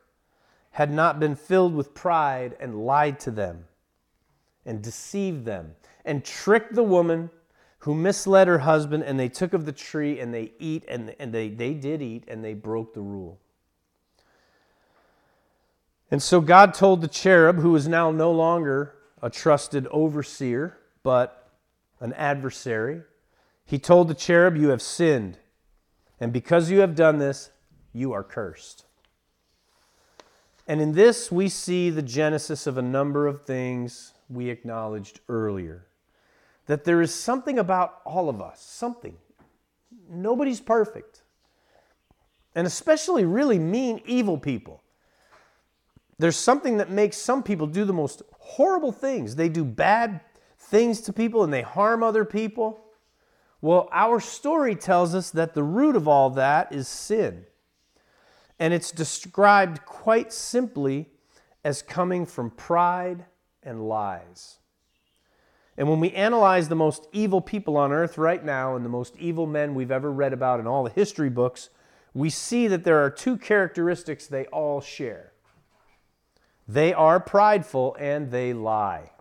[0.71, 3.65] had not been filled with pride and lied to them
[4.65, 7.29] and deceived them and tricked the woman
[7.83, 11.33] who misled her husband, and they took of the tree and they eat, and, and
[11.33, 13.41] they, they did eat, and they broke the rule.
[16.09, 21.49] And so God told the cherub, who is now no longer a trusted overseer, but
[21.99, 23.01] an adversary,
[23.65, 25.37] he told the cherub, You have sinned,
[26.21, 27.49] and because you have done this,
[27.91, 28.85] you are cursed.
[30.69, 35.87] And in this, we see the genesis of a number of things we acknowledged earlier
[36.67, 39.17] that there is something about all of us, something.
[40.09, 41.23] Nobody's perfect.
[42.55, 44.81] And especially really mean, evil people.
[46.19, 49.35] There's something that makes some people do the most horrible things.
[49.35, 50.21] They do bad
[50.57, 52.79] things to people and they harm other people.
[53.61, 57.45] Well, our story tells us that the root of all that is sin.
[58.59, 61.09] And it's described quite simply
[61.63, 63.25] as coming from pride
[63.63, 64.59] and lies.
[65.77, 69.15] And when we analyze the most evil people on earth right now and the most
[69.17, 71.69] evil men we've ever read about in all the history books,
[72.13, 75.33] we see that there are two characteristics they all share
[76.67, 79.11] they are prideful and they lie.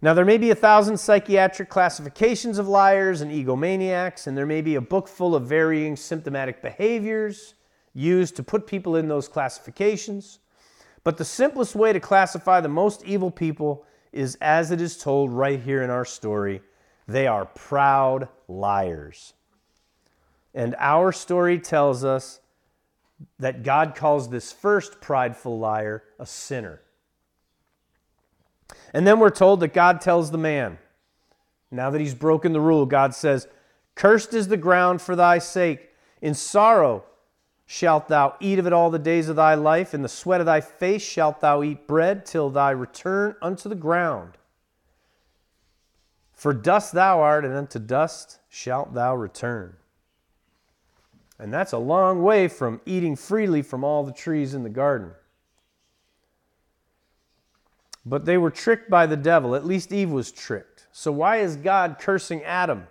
[0.00, 4.60] Now, there may be a thousand psychiatric classifications of liars and egomaniacs, and there may
[4.60, 7.54] be a book full of varying symptomatic behaviors
[7.94, 10.40] used to put people in those classifications.
[11.04, 15.30] But the simplest way to classify the most evil people is as it is told
[15.32, 16.62] right here in our story
[17.06, 19.34] they are proud liars.
[20.54, 22.40] And our story tells us
[23.38, 26.80] that God calls this first prideful liar a sinner.
[28.92, 30.78] And then we're told that God tells the man,
[31.70, 33.48] now that he's broken the rule, God says,
[33.94, 35.90] Cursed is the ground for thy sake.
[36.22, 37.04] In sorrow
[37.66, 39.94] shalt thou eat of it all the days of thy life.
[39.94, 43.74] In the sweat of thy face shalt thou eat bread till thy return unto the
[43.74, 44.32] ground.
[46.32, 49.76] For dust thou art, and unto dust shalt thou return.
[51.38, 55.12] And that's a long way from eating freely from all the trees in the garden.
[58.06, 59.54] But they were tricked by the devil.
[59.54, 60.86] At least Eve was tricked.
[60.92, 62.86] So why is God cursing Adam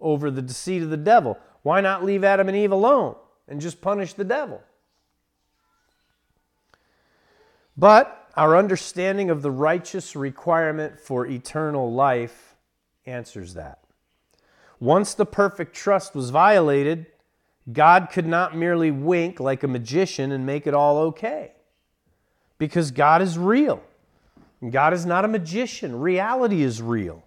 [0.00, 1.38] over the deceit of the devil?
[1.62, 3.16] Why not leave Adam and Eve alone?
[3.48, 4.62] And just punish the devil.
[7.76, 12.54] But our understanding of the righteous requirement for eternal life
[13.06, 13.78] answers that.
[14.80, 17.06] Once the perfect trust was violated,
[17.72, 21.52] God could not merely wink like a magician and make it all okay.
[22.58, 23.82] Because God is real.
[24.70, 26.00] God is not a magician.
[26.00, 27.24] Reality is real.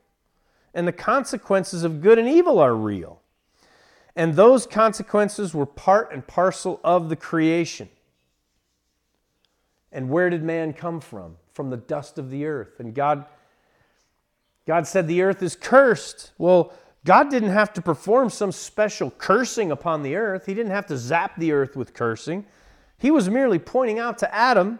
[0.74, 3.22] And the consequences of good and evil are real.
[4.16, 7.89] And those consequences were part and parcel of the creation.
[9.91, 11.38] And where did man come from?
[11.51, 12.80] From the dust of the earth.
[12.80, 13.26] And God
[14.66, 16.32] God said the earth is cursed.
[16.38, 20.47] Well, God didn't have to perform some special cursing upon the earth.
[20.47, 22.45] He didn't have to zap the earth with cursing.
[22.97, 24.80] He was merely pointing out to Adam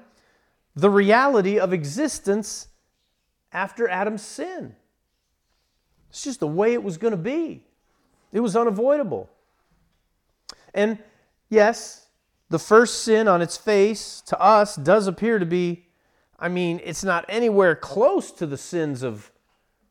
[0.76, 2.68] the reality of existence
[3.52, 4.76] after Adam's sin.
[6.10, 7.64] It's just the way it was going to be.
[8.36, 9.30] It was unavoidable.
[10.74, 11.00] And
[11.48, 12.08] yes,
[12.50, 15.86] the first sin on its face to us does appear to be,
[16.38, 19.32] I mean, it's not anywhere close to the sins of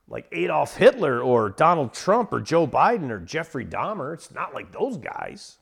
[0.09, 4.13] like Adolf Hitler or Donald Trump or Joe Biden or Jeffrey Dahmer.
[4.13, 5.57] It's not like those guys.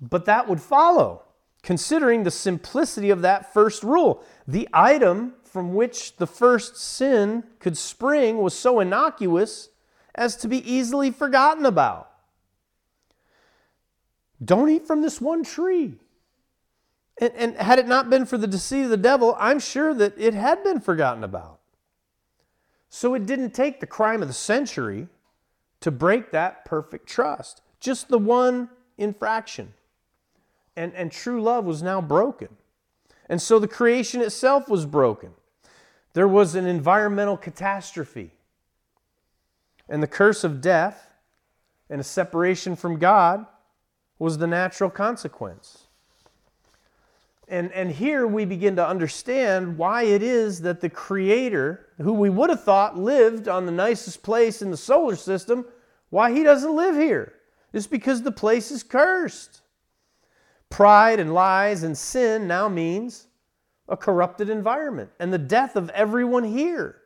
[0.00, 1.24] But that would follow,
[1.64, 4.22] considering the simplicity of that first rule.
[4.46, 9.70] The item from which the first sin could spring was so innocuous
[10.16, 12.10] as to be easily forgotten about.
[14.44, 15.94] Don't eat from this one tree.
[17.20, 20.18] And, and, had it not been for the deceit of the devil, I'm sure that
[20.18, 21.60] it had been forgotten about.
[22.90, 25.08] So it didn't take the crime of the century
[25.80, 27.62] to break that perfect trust.
[27.80, 29.72] Just the one infraction.
[30.76, 32.48] And, and true love was now broken.
[33.28, 35.30] And so the creation itself was broken.
[36.12, 38.32] There was an environmental catastrophe.
[39.88, 41.10] And the curse of death
[41.88, 43.46] and a separation from God
[44.18, 45.84] was the natural consequence.
[47.48, 52.28] And, and here we begin to understand why it is that the Creator, who we
[52.28, 55.64] would have thought lived on the nicest place in the solar system,
[56.10, 57.34] why he doesn't live here.
[57.72, 59.60] It's because the place is cursed.
[60.70, 63.28] Pride and lies and sin now means
[63.88, 67.00] a corrupted environment and the death of everyone here.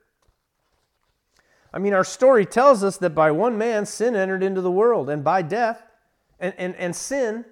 [1.73, 5.09] I mean, our story tells us that by one man sin entered into the world,
[5.09, 5.83] and by death,
[6.39, 7.45] and, and, and sin,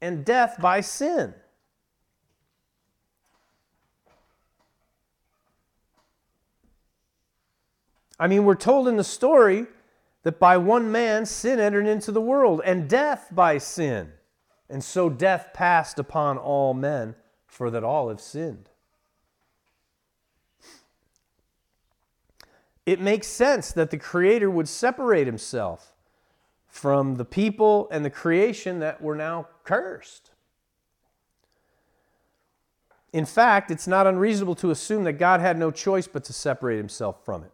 [0.00, 1.34] and death by sin.
[8.18, 9.66] I mean, we're told in the story
[10.22, 14.12] that by one man sin entered into the world, and death by sin.
[14.68, 17.14] And so death passed upon all men,
[17.46, 18.70] for that all have sinned.
[22.86, 25.94] It makes sense that the Creator would separate himself
[26.68, 30.32] from the people and the creation that were now cursed.
[33.12, 36.78] In fact, it's not unreasonable to assume that God had no choice but to separate
[36.78, 37.52] himself from it.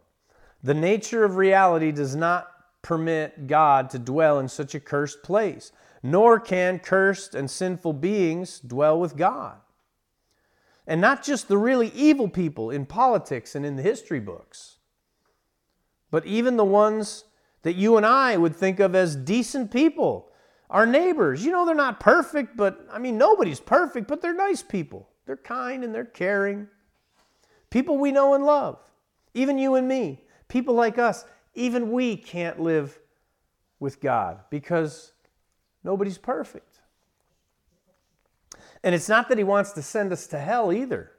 [0.63, 2.51] The nature of reality does not
[2.81, 5.71] permit God to dwell in such a cursed place,
[6.01, 9.57] nor can cursed and sinful beings dwell with God.
[10.87, 14.77] And not just the really evil people in politics and in the history books,
[16.11, 17.23] but even the ones
[17.63, 20.29] that you and I would think of as decent people.
[20.69, 24.63] Our neighbors, you know, they're not perfect, but I mean, nobody's perfect, but they're nice
[24.63, 25.09] people.
[25.25, 26.67] They're kind and they're caring.
[27.69, 28.79] People we know and love,
[29.33, 30.23] even you and me.
[30.47, 32.99] People like us, even we can't live
[33.79, 35.13] with God because
[35.83, 36.79] nobody's perfect.
[38.83, 41.11] And it's not that He wants to send us to hell either,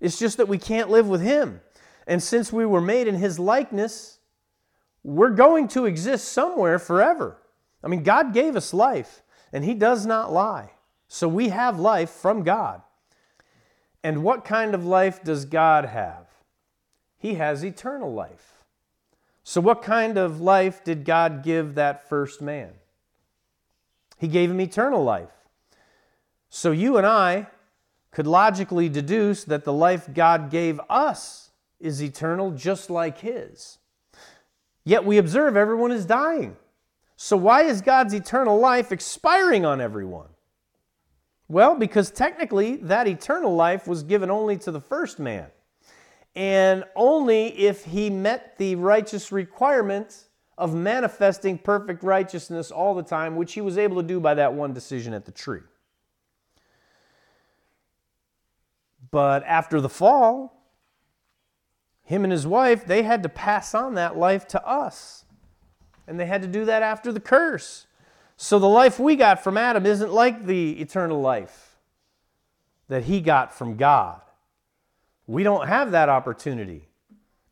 [0.00, 1.60] it's just that we can't live with Him.
[2.08, 4.18] And since we were made in His likeness,
[5.04, 7.36] we're going to exist somewhere forever.
[7.84, 10.72] I mean, God gave us life, and He does not lie.
[11.06, 12.82] So we have life from God.
[14.02, 16.26] And what kind of life does God have?
[17.18, 18.64] He has eternal life.
[19.44, 22.72] So, what kind of life did God give that first man?
[24.18, 25.30] He gave him eternal life.
[26.48, 27.48] So, you and I
[28.12, 31.47] could logically deduce that the life God gave us
[31.80, 33.78] is eternal, just like his.
[34.84, 36.56] Yet we observe everyone is dying.
[37.16, 40.28] So, why is God's eternal life expiring on everyone?
[41.48, 45.48] Well, because technically that eternal life was given only to the first man
[46.36, 53.36] and only if he met the righteous requirements of manifesting perfect righteousness all the time,
[53.36, 55.62] which he was able to do by that one decision at the tree.
[59.10, 60.57] But after the fall,
[62.08, 65.26] him and his wife, they had to pass on that life to us.
[66.06, 67.86] And they had to do that after the curse.
[68.38, 71.76] So the life we got from Adam isn't like the eternal life
[72.88, 74.22] that he got from God.
[75.26, 76.88] We don't have that opportunity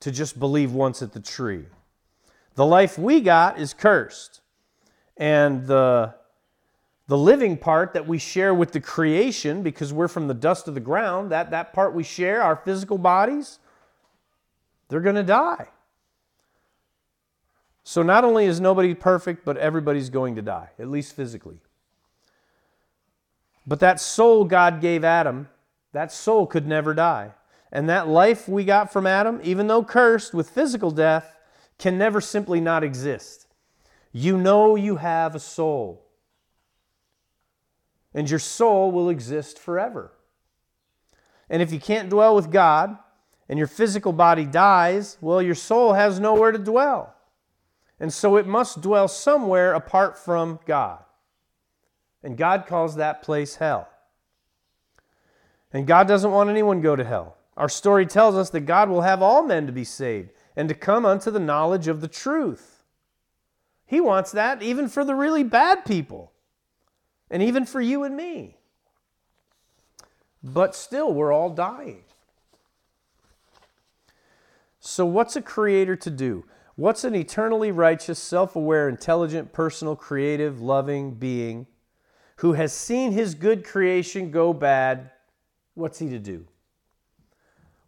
[0.00, 1.66] to just believe once at the tree.
[2.54, 4.40] The life we got is cursed.
[5.18, 6.14] And the,
[7.08, 10.72] the living part that we share with the creation, because we're from the dust of
[10.72, 13.58] the ground, that, that part we share, our physical bodies,
[14.88, 15.68] they're going to die.
[17.84, 21.60] So not only is nobody perfect, but everybody's going to die, at least physically.
[23.66, 25.48] But that soul God gave Adam,
[25.92, 27.32] that soul could never die.
[27.72, 31.36] And that life we got from Adam, even though cursed with physical death,
[31.78, 33.46] can never simply not exist.
[34.12, 36.06] You know you have a soul,
[38.14, 40.12] and your soul will exist forever.
[41.50, 42.96] And if you can't dwell with God
[43.48, 47.14] and your physical body dies, well, your soul has nowhere to dwell.
[48.00, 51.02] And so it must dwell somewhere apart from God.
[52.22, 53.88] And God calls that place hell.
[55.72, 57.36] And God doesn't want anyone go to hell.
[57.56, 60.74] Our story tells us that God will have all men to be saved and to
[60.74, 62.84] come unto the knowledge of the truth.
[63.86, 66.32] He wants that even for the really bad people
[67.30, 68.56] and even for you and me.
[70.42, 72.02] But still, we're all dying.
[74.86, 76.44] So, what's a creator to do?
[76.76, 81.66] What's an eternally righteous, self aware, intelligent, personal, creative, loving being
[82.36, 85.10] who has seen his good creation go bad?
[85.74, 86.46] What's he to do?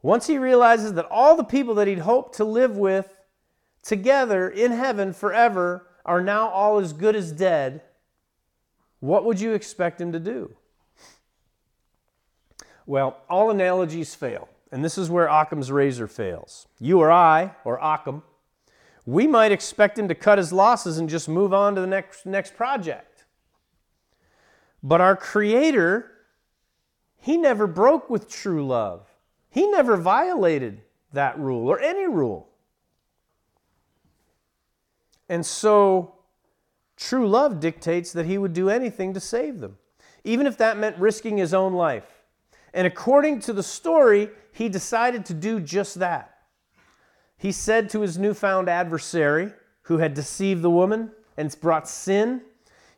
[0.03, 3.15] Once he realizes that all the people that he'd hoped to live with
[3.85, 7.81] together in heaven forever are now all as good as dead,
[8.99, 10.53] what would you expect him to do?
[12.87, 16.67] Well, all analogies fail, and this is where Occam's razor fails.
[16.79, 18.23] You or I, or Occam,
[19.07, 22.27] we might expect him to cut his losses and just move on to the next,
[22.27, 23.25] next project.
[24.83, 26.11] But our Creator,
[27.17, 29.07] He never broke with true love.
[29.51, 32.51] He never violated that rule or any rule.
[35.29, 36.17] And so,
[36.97, 39.79] true love dictates that He would do anything to save them,
[40.23, 42.18] even if that meant risking His own life.
[42.75, 46.35] And according to the story, He decided to do just that.
[47.37, 49.53] He said to his newfound adversary,
[49.83, 52.43] who had deceived the woman and brought sin,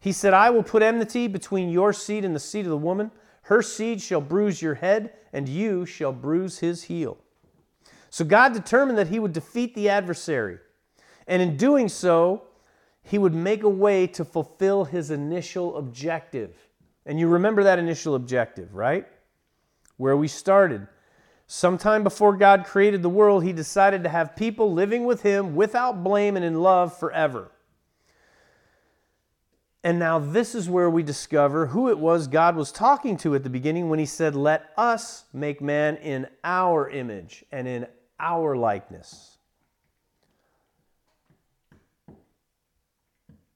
[0.00, 3.10] He said, I will put enmity between your seed and the seed of the woman.
[3.42, 7.18] Her seed shall bruise your head, and you shall bruise his heel.
[8.08, 10.58] So God determined that he would defeat the adversary.
[11.26, 12.44] And in doing so,
[13.02, 16.56] he would make a way to fulfill his initial objective.
[17.06, 19.06] And you remember that initial objective, right?
[20.00, 20.86] Where we started.
[21.46, 26.02] Sometime before God created the world, he decided to have people living with him without
[26.02, 27.52] blame and in love forever.
[29.84, 33.44] And now, this is where we discover who it was God was talking to at
[33.44, 37.86] the beginning when he said, Let us make man in our image and in
[38.18, 39.36] our likeness.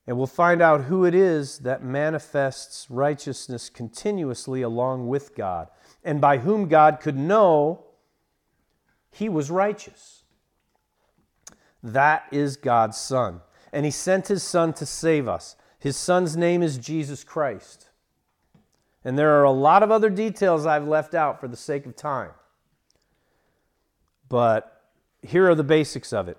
[0.07, 5.69] And we'll find out who it is that manifests righteousness continuously along with God,
[6.05, 7.85] and by whom God could know
[9.15, 10.25] he was righteous.
[11.85, 13.43] That is God's Son.
[13.73, 15.55] And He sent His Son to save us.
[15.79, 17.91] His Son's name is Jesus Christ.
[19.05, 21.95] And there are a lot of other details I've left out for the sake of
[21.95, 22.31] time.
[24.29, 24.83] But
[25.23, 26.39] here are the basics of it.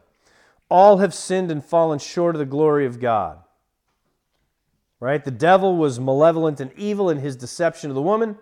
[0.70, 3.38] All have sinned and fallen short of the glory of God.
[5.00, 5.24] Right?
[5.24, 8.38] The devil was malevolent and evil in his deception of the woman,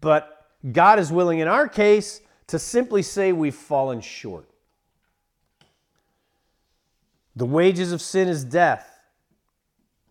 [0.00, 4.48] but God is willing in our case to simply say we've fallen short.
[7.36, 8.86] The wages of sin is death.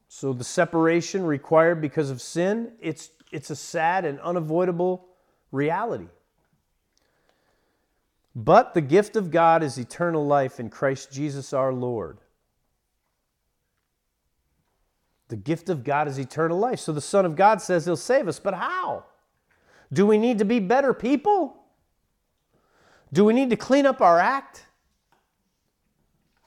[0.08, 5.06] So the separation required because of sin, it's, it's a sad and unavoidable
[5.52, 6.08] reality.
[8.36, 12.20] But the gift of God is eternal life in Christ Jesus our Lord.
[15.28, 16.80] The gift of God is eternal life.
[16.80, 18.40] So the Son of God says He'll save us.
[18.40, 19.06] But how?
[19.92, 21.56] Do we need to be better people?
[23.12, 24.66] Do we need to clean up our act?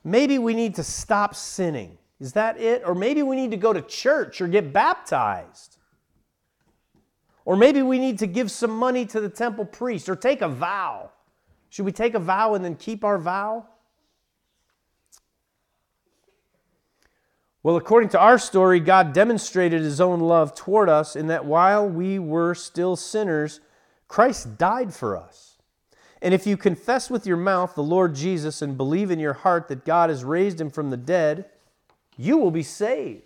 [0.05, 1.99] Maybe we need to stop sinning.
[2.20, 2.82] Is that it?
[2.86, 5.78] Or maybe we need to go to church or get baptized.
[7.45, 10.49] Or maybe we need to give some money to the temple priest or take a
[10.49, 11.11] vow.
[11.70, 13.66] Should we take a vow and then keep our vow?
[17.62, 21.88] Well, according to our story, God demonstrated his own love toward us in that while
[21.88, 23.60] we were still sinners,
[24.08, 25.58] Christ died for us.
[26.20, 29.68] And if you confess with your mouth the Lord Jesus and believe in your heart
[29.68, 31.46] that God has raised him from the dead,
[32.16, 33.22] you will be saved.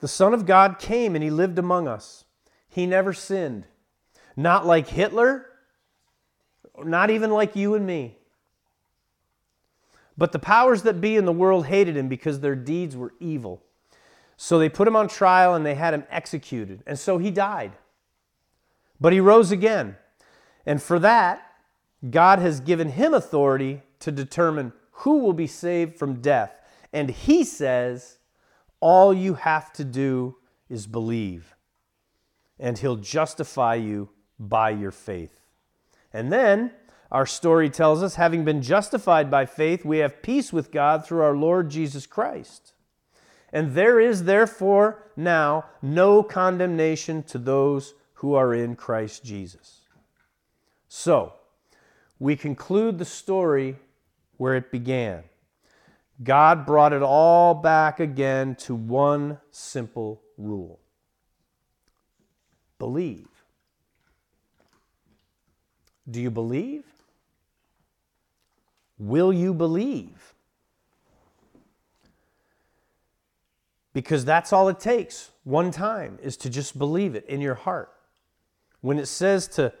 [0.00, 2.24] The Son of God came and he lived among us.
[2.68, 3.64] He never sinned.
[4.36, 5.46] Not like Hitler,
[6.84, 8.17] not even like you and me.
[10.18, 13.62] But the powers that be in the world hated him because their deeds were evil.
[14.36, 16.82] So they put him on trial and they had him executed.
[16.86, 17.72] And so he died.
[19.00, 19.96] But he rose again.
[20.66, 21.42] And for that,
[22.10, 26.52] God has given him authority to determine who will be saved from death.
[26.92, 28.18] And he says,
[28.80, 30.36] all you have to do
[30.68, 31.54] is believe,
[32.58, 35.40] and he'll justify you by your faith.
[36.12, 36.72] And then
[37.10, 41.22] our story tells us, having been justified by faith, we have peace with God through
[41.22, 42.74] our Lord Jesus Christ.
[43.50, 49.80] And there is therefore now no condemnation to those who are in Christ Jesus.
[50.88, 51.32] So,
[52.18, 53.76] we conclude the story
[54.36, 55.24] where it began.
[56.22, 60.80] God brought it all back again to one simple rule
[62.78, 63.26] believe.
[66.08, 66.84] Do you believe?
[68.98, 70.34] Will you believe?
[73.92, 77.92] Because that's all it takes one time is to just believe it in your heart.
[78.80, 79.72] When it says to,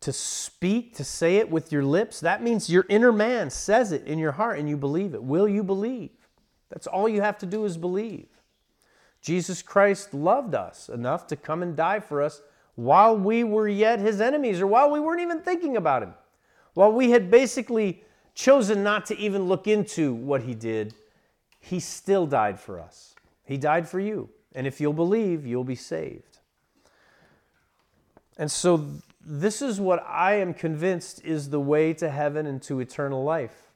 [0.00, 4.06] to speak, to say it with your lips, that means your inner man says it
[4.06, 5.22] in your heart and you believe it.
[5.22, 6.10] Will you believe?
[6.70, 8.28] That's all you have to do is believe.
[9.20, 12.42] Jesus Christ loved us enough to come and die for us
[12.74, 16.14] while we were yet his enemies or while we weren't even thinking about him.
[16.74, 18.02] While we had basically
[18.34, 20.94] chosen not to even look into what he did,
[21.60, 23.14] he still died for us.
[23.44, 24.28] He died for you.
[24.54, 26.38] And if you'll believe, you'll be saved.
[28.36, 28.86] And so,
[29.24, 33.70] this is what I am convinced is the way to heaven and to eternal life.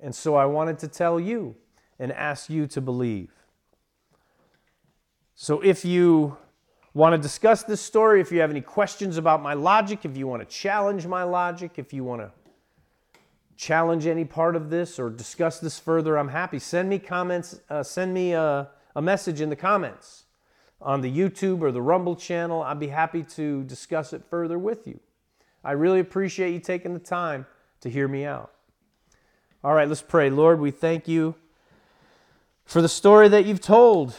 [0.00, 1.56] And so, I wanted to tell you
[1.98, 3.30] and ask you to believe.
[5.34, 6.36] So, if you
[6.92, 10.26] want to discuss this story, if you have any questions about my logic, if you
[10.26, 12.30] want to challenge my logic, if you want to
[13.56, 16.58] challenge any part of this or discuss this further, I'm happy.
[16.58, 20.24] Send me comments, uh, send me a, a message in the comments
[20.80, 22.62] on the YouTube or the Rumble channel.
[22.62, 25.00] I'd be happy to discuss it further with you.
[25.62, 27.46] I really appreciate you taking the time
[27.80, 28.52] to hear me out.
[29.62, 30.28] All right, let's pray.
[30.28, 31.34] Lord, we thank you
[32.66, 34.14] for the story that you've told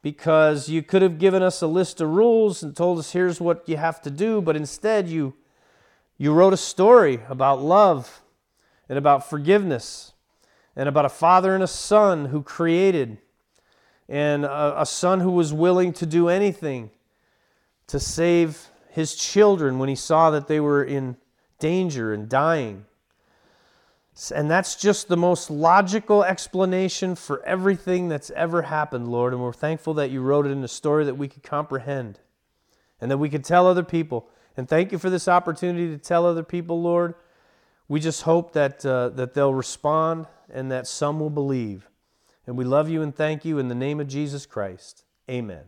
[0.00, 3.68] because you could have given us a list of rules and told us here's what
[3.68, 5.34] you have to do, but instead you
[6.16, 8.22] you wrote a story about love
[8.88, 10.12] and about forgiveness
[10.76, 13.18] and about a father and a son who created
[14.08, 16.90] and a, a son who was willing to do anything
[17.86, 21.16] to save his children when he saw that they were in
[21.58, 22.84] danger and dying.
[24.32, 29.32] And that's just the most logical explanation for everything that's ever happened, Lord.
[29.32, 32.20] And we're thankful that you wrote it in a story that we could comprehend
[33.00, 34.28] and that we could tell other people.
[34.56, 37.14] And thank you for this opportunity to tell other people, Lord.
[37.88, 41.88] We just hope that, uh, that they'll respond and that some will believe.
[42.46, 45.04] And we love you and thank you in the name of Jesus Christ.
[45.28, 45.64] Amen.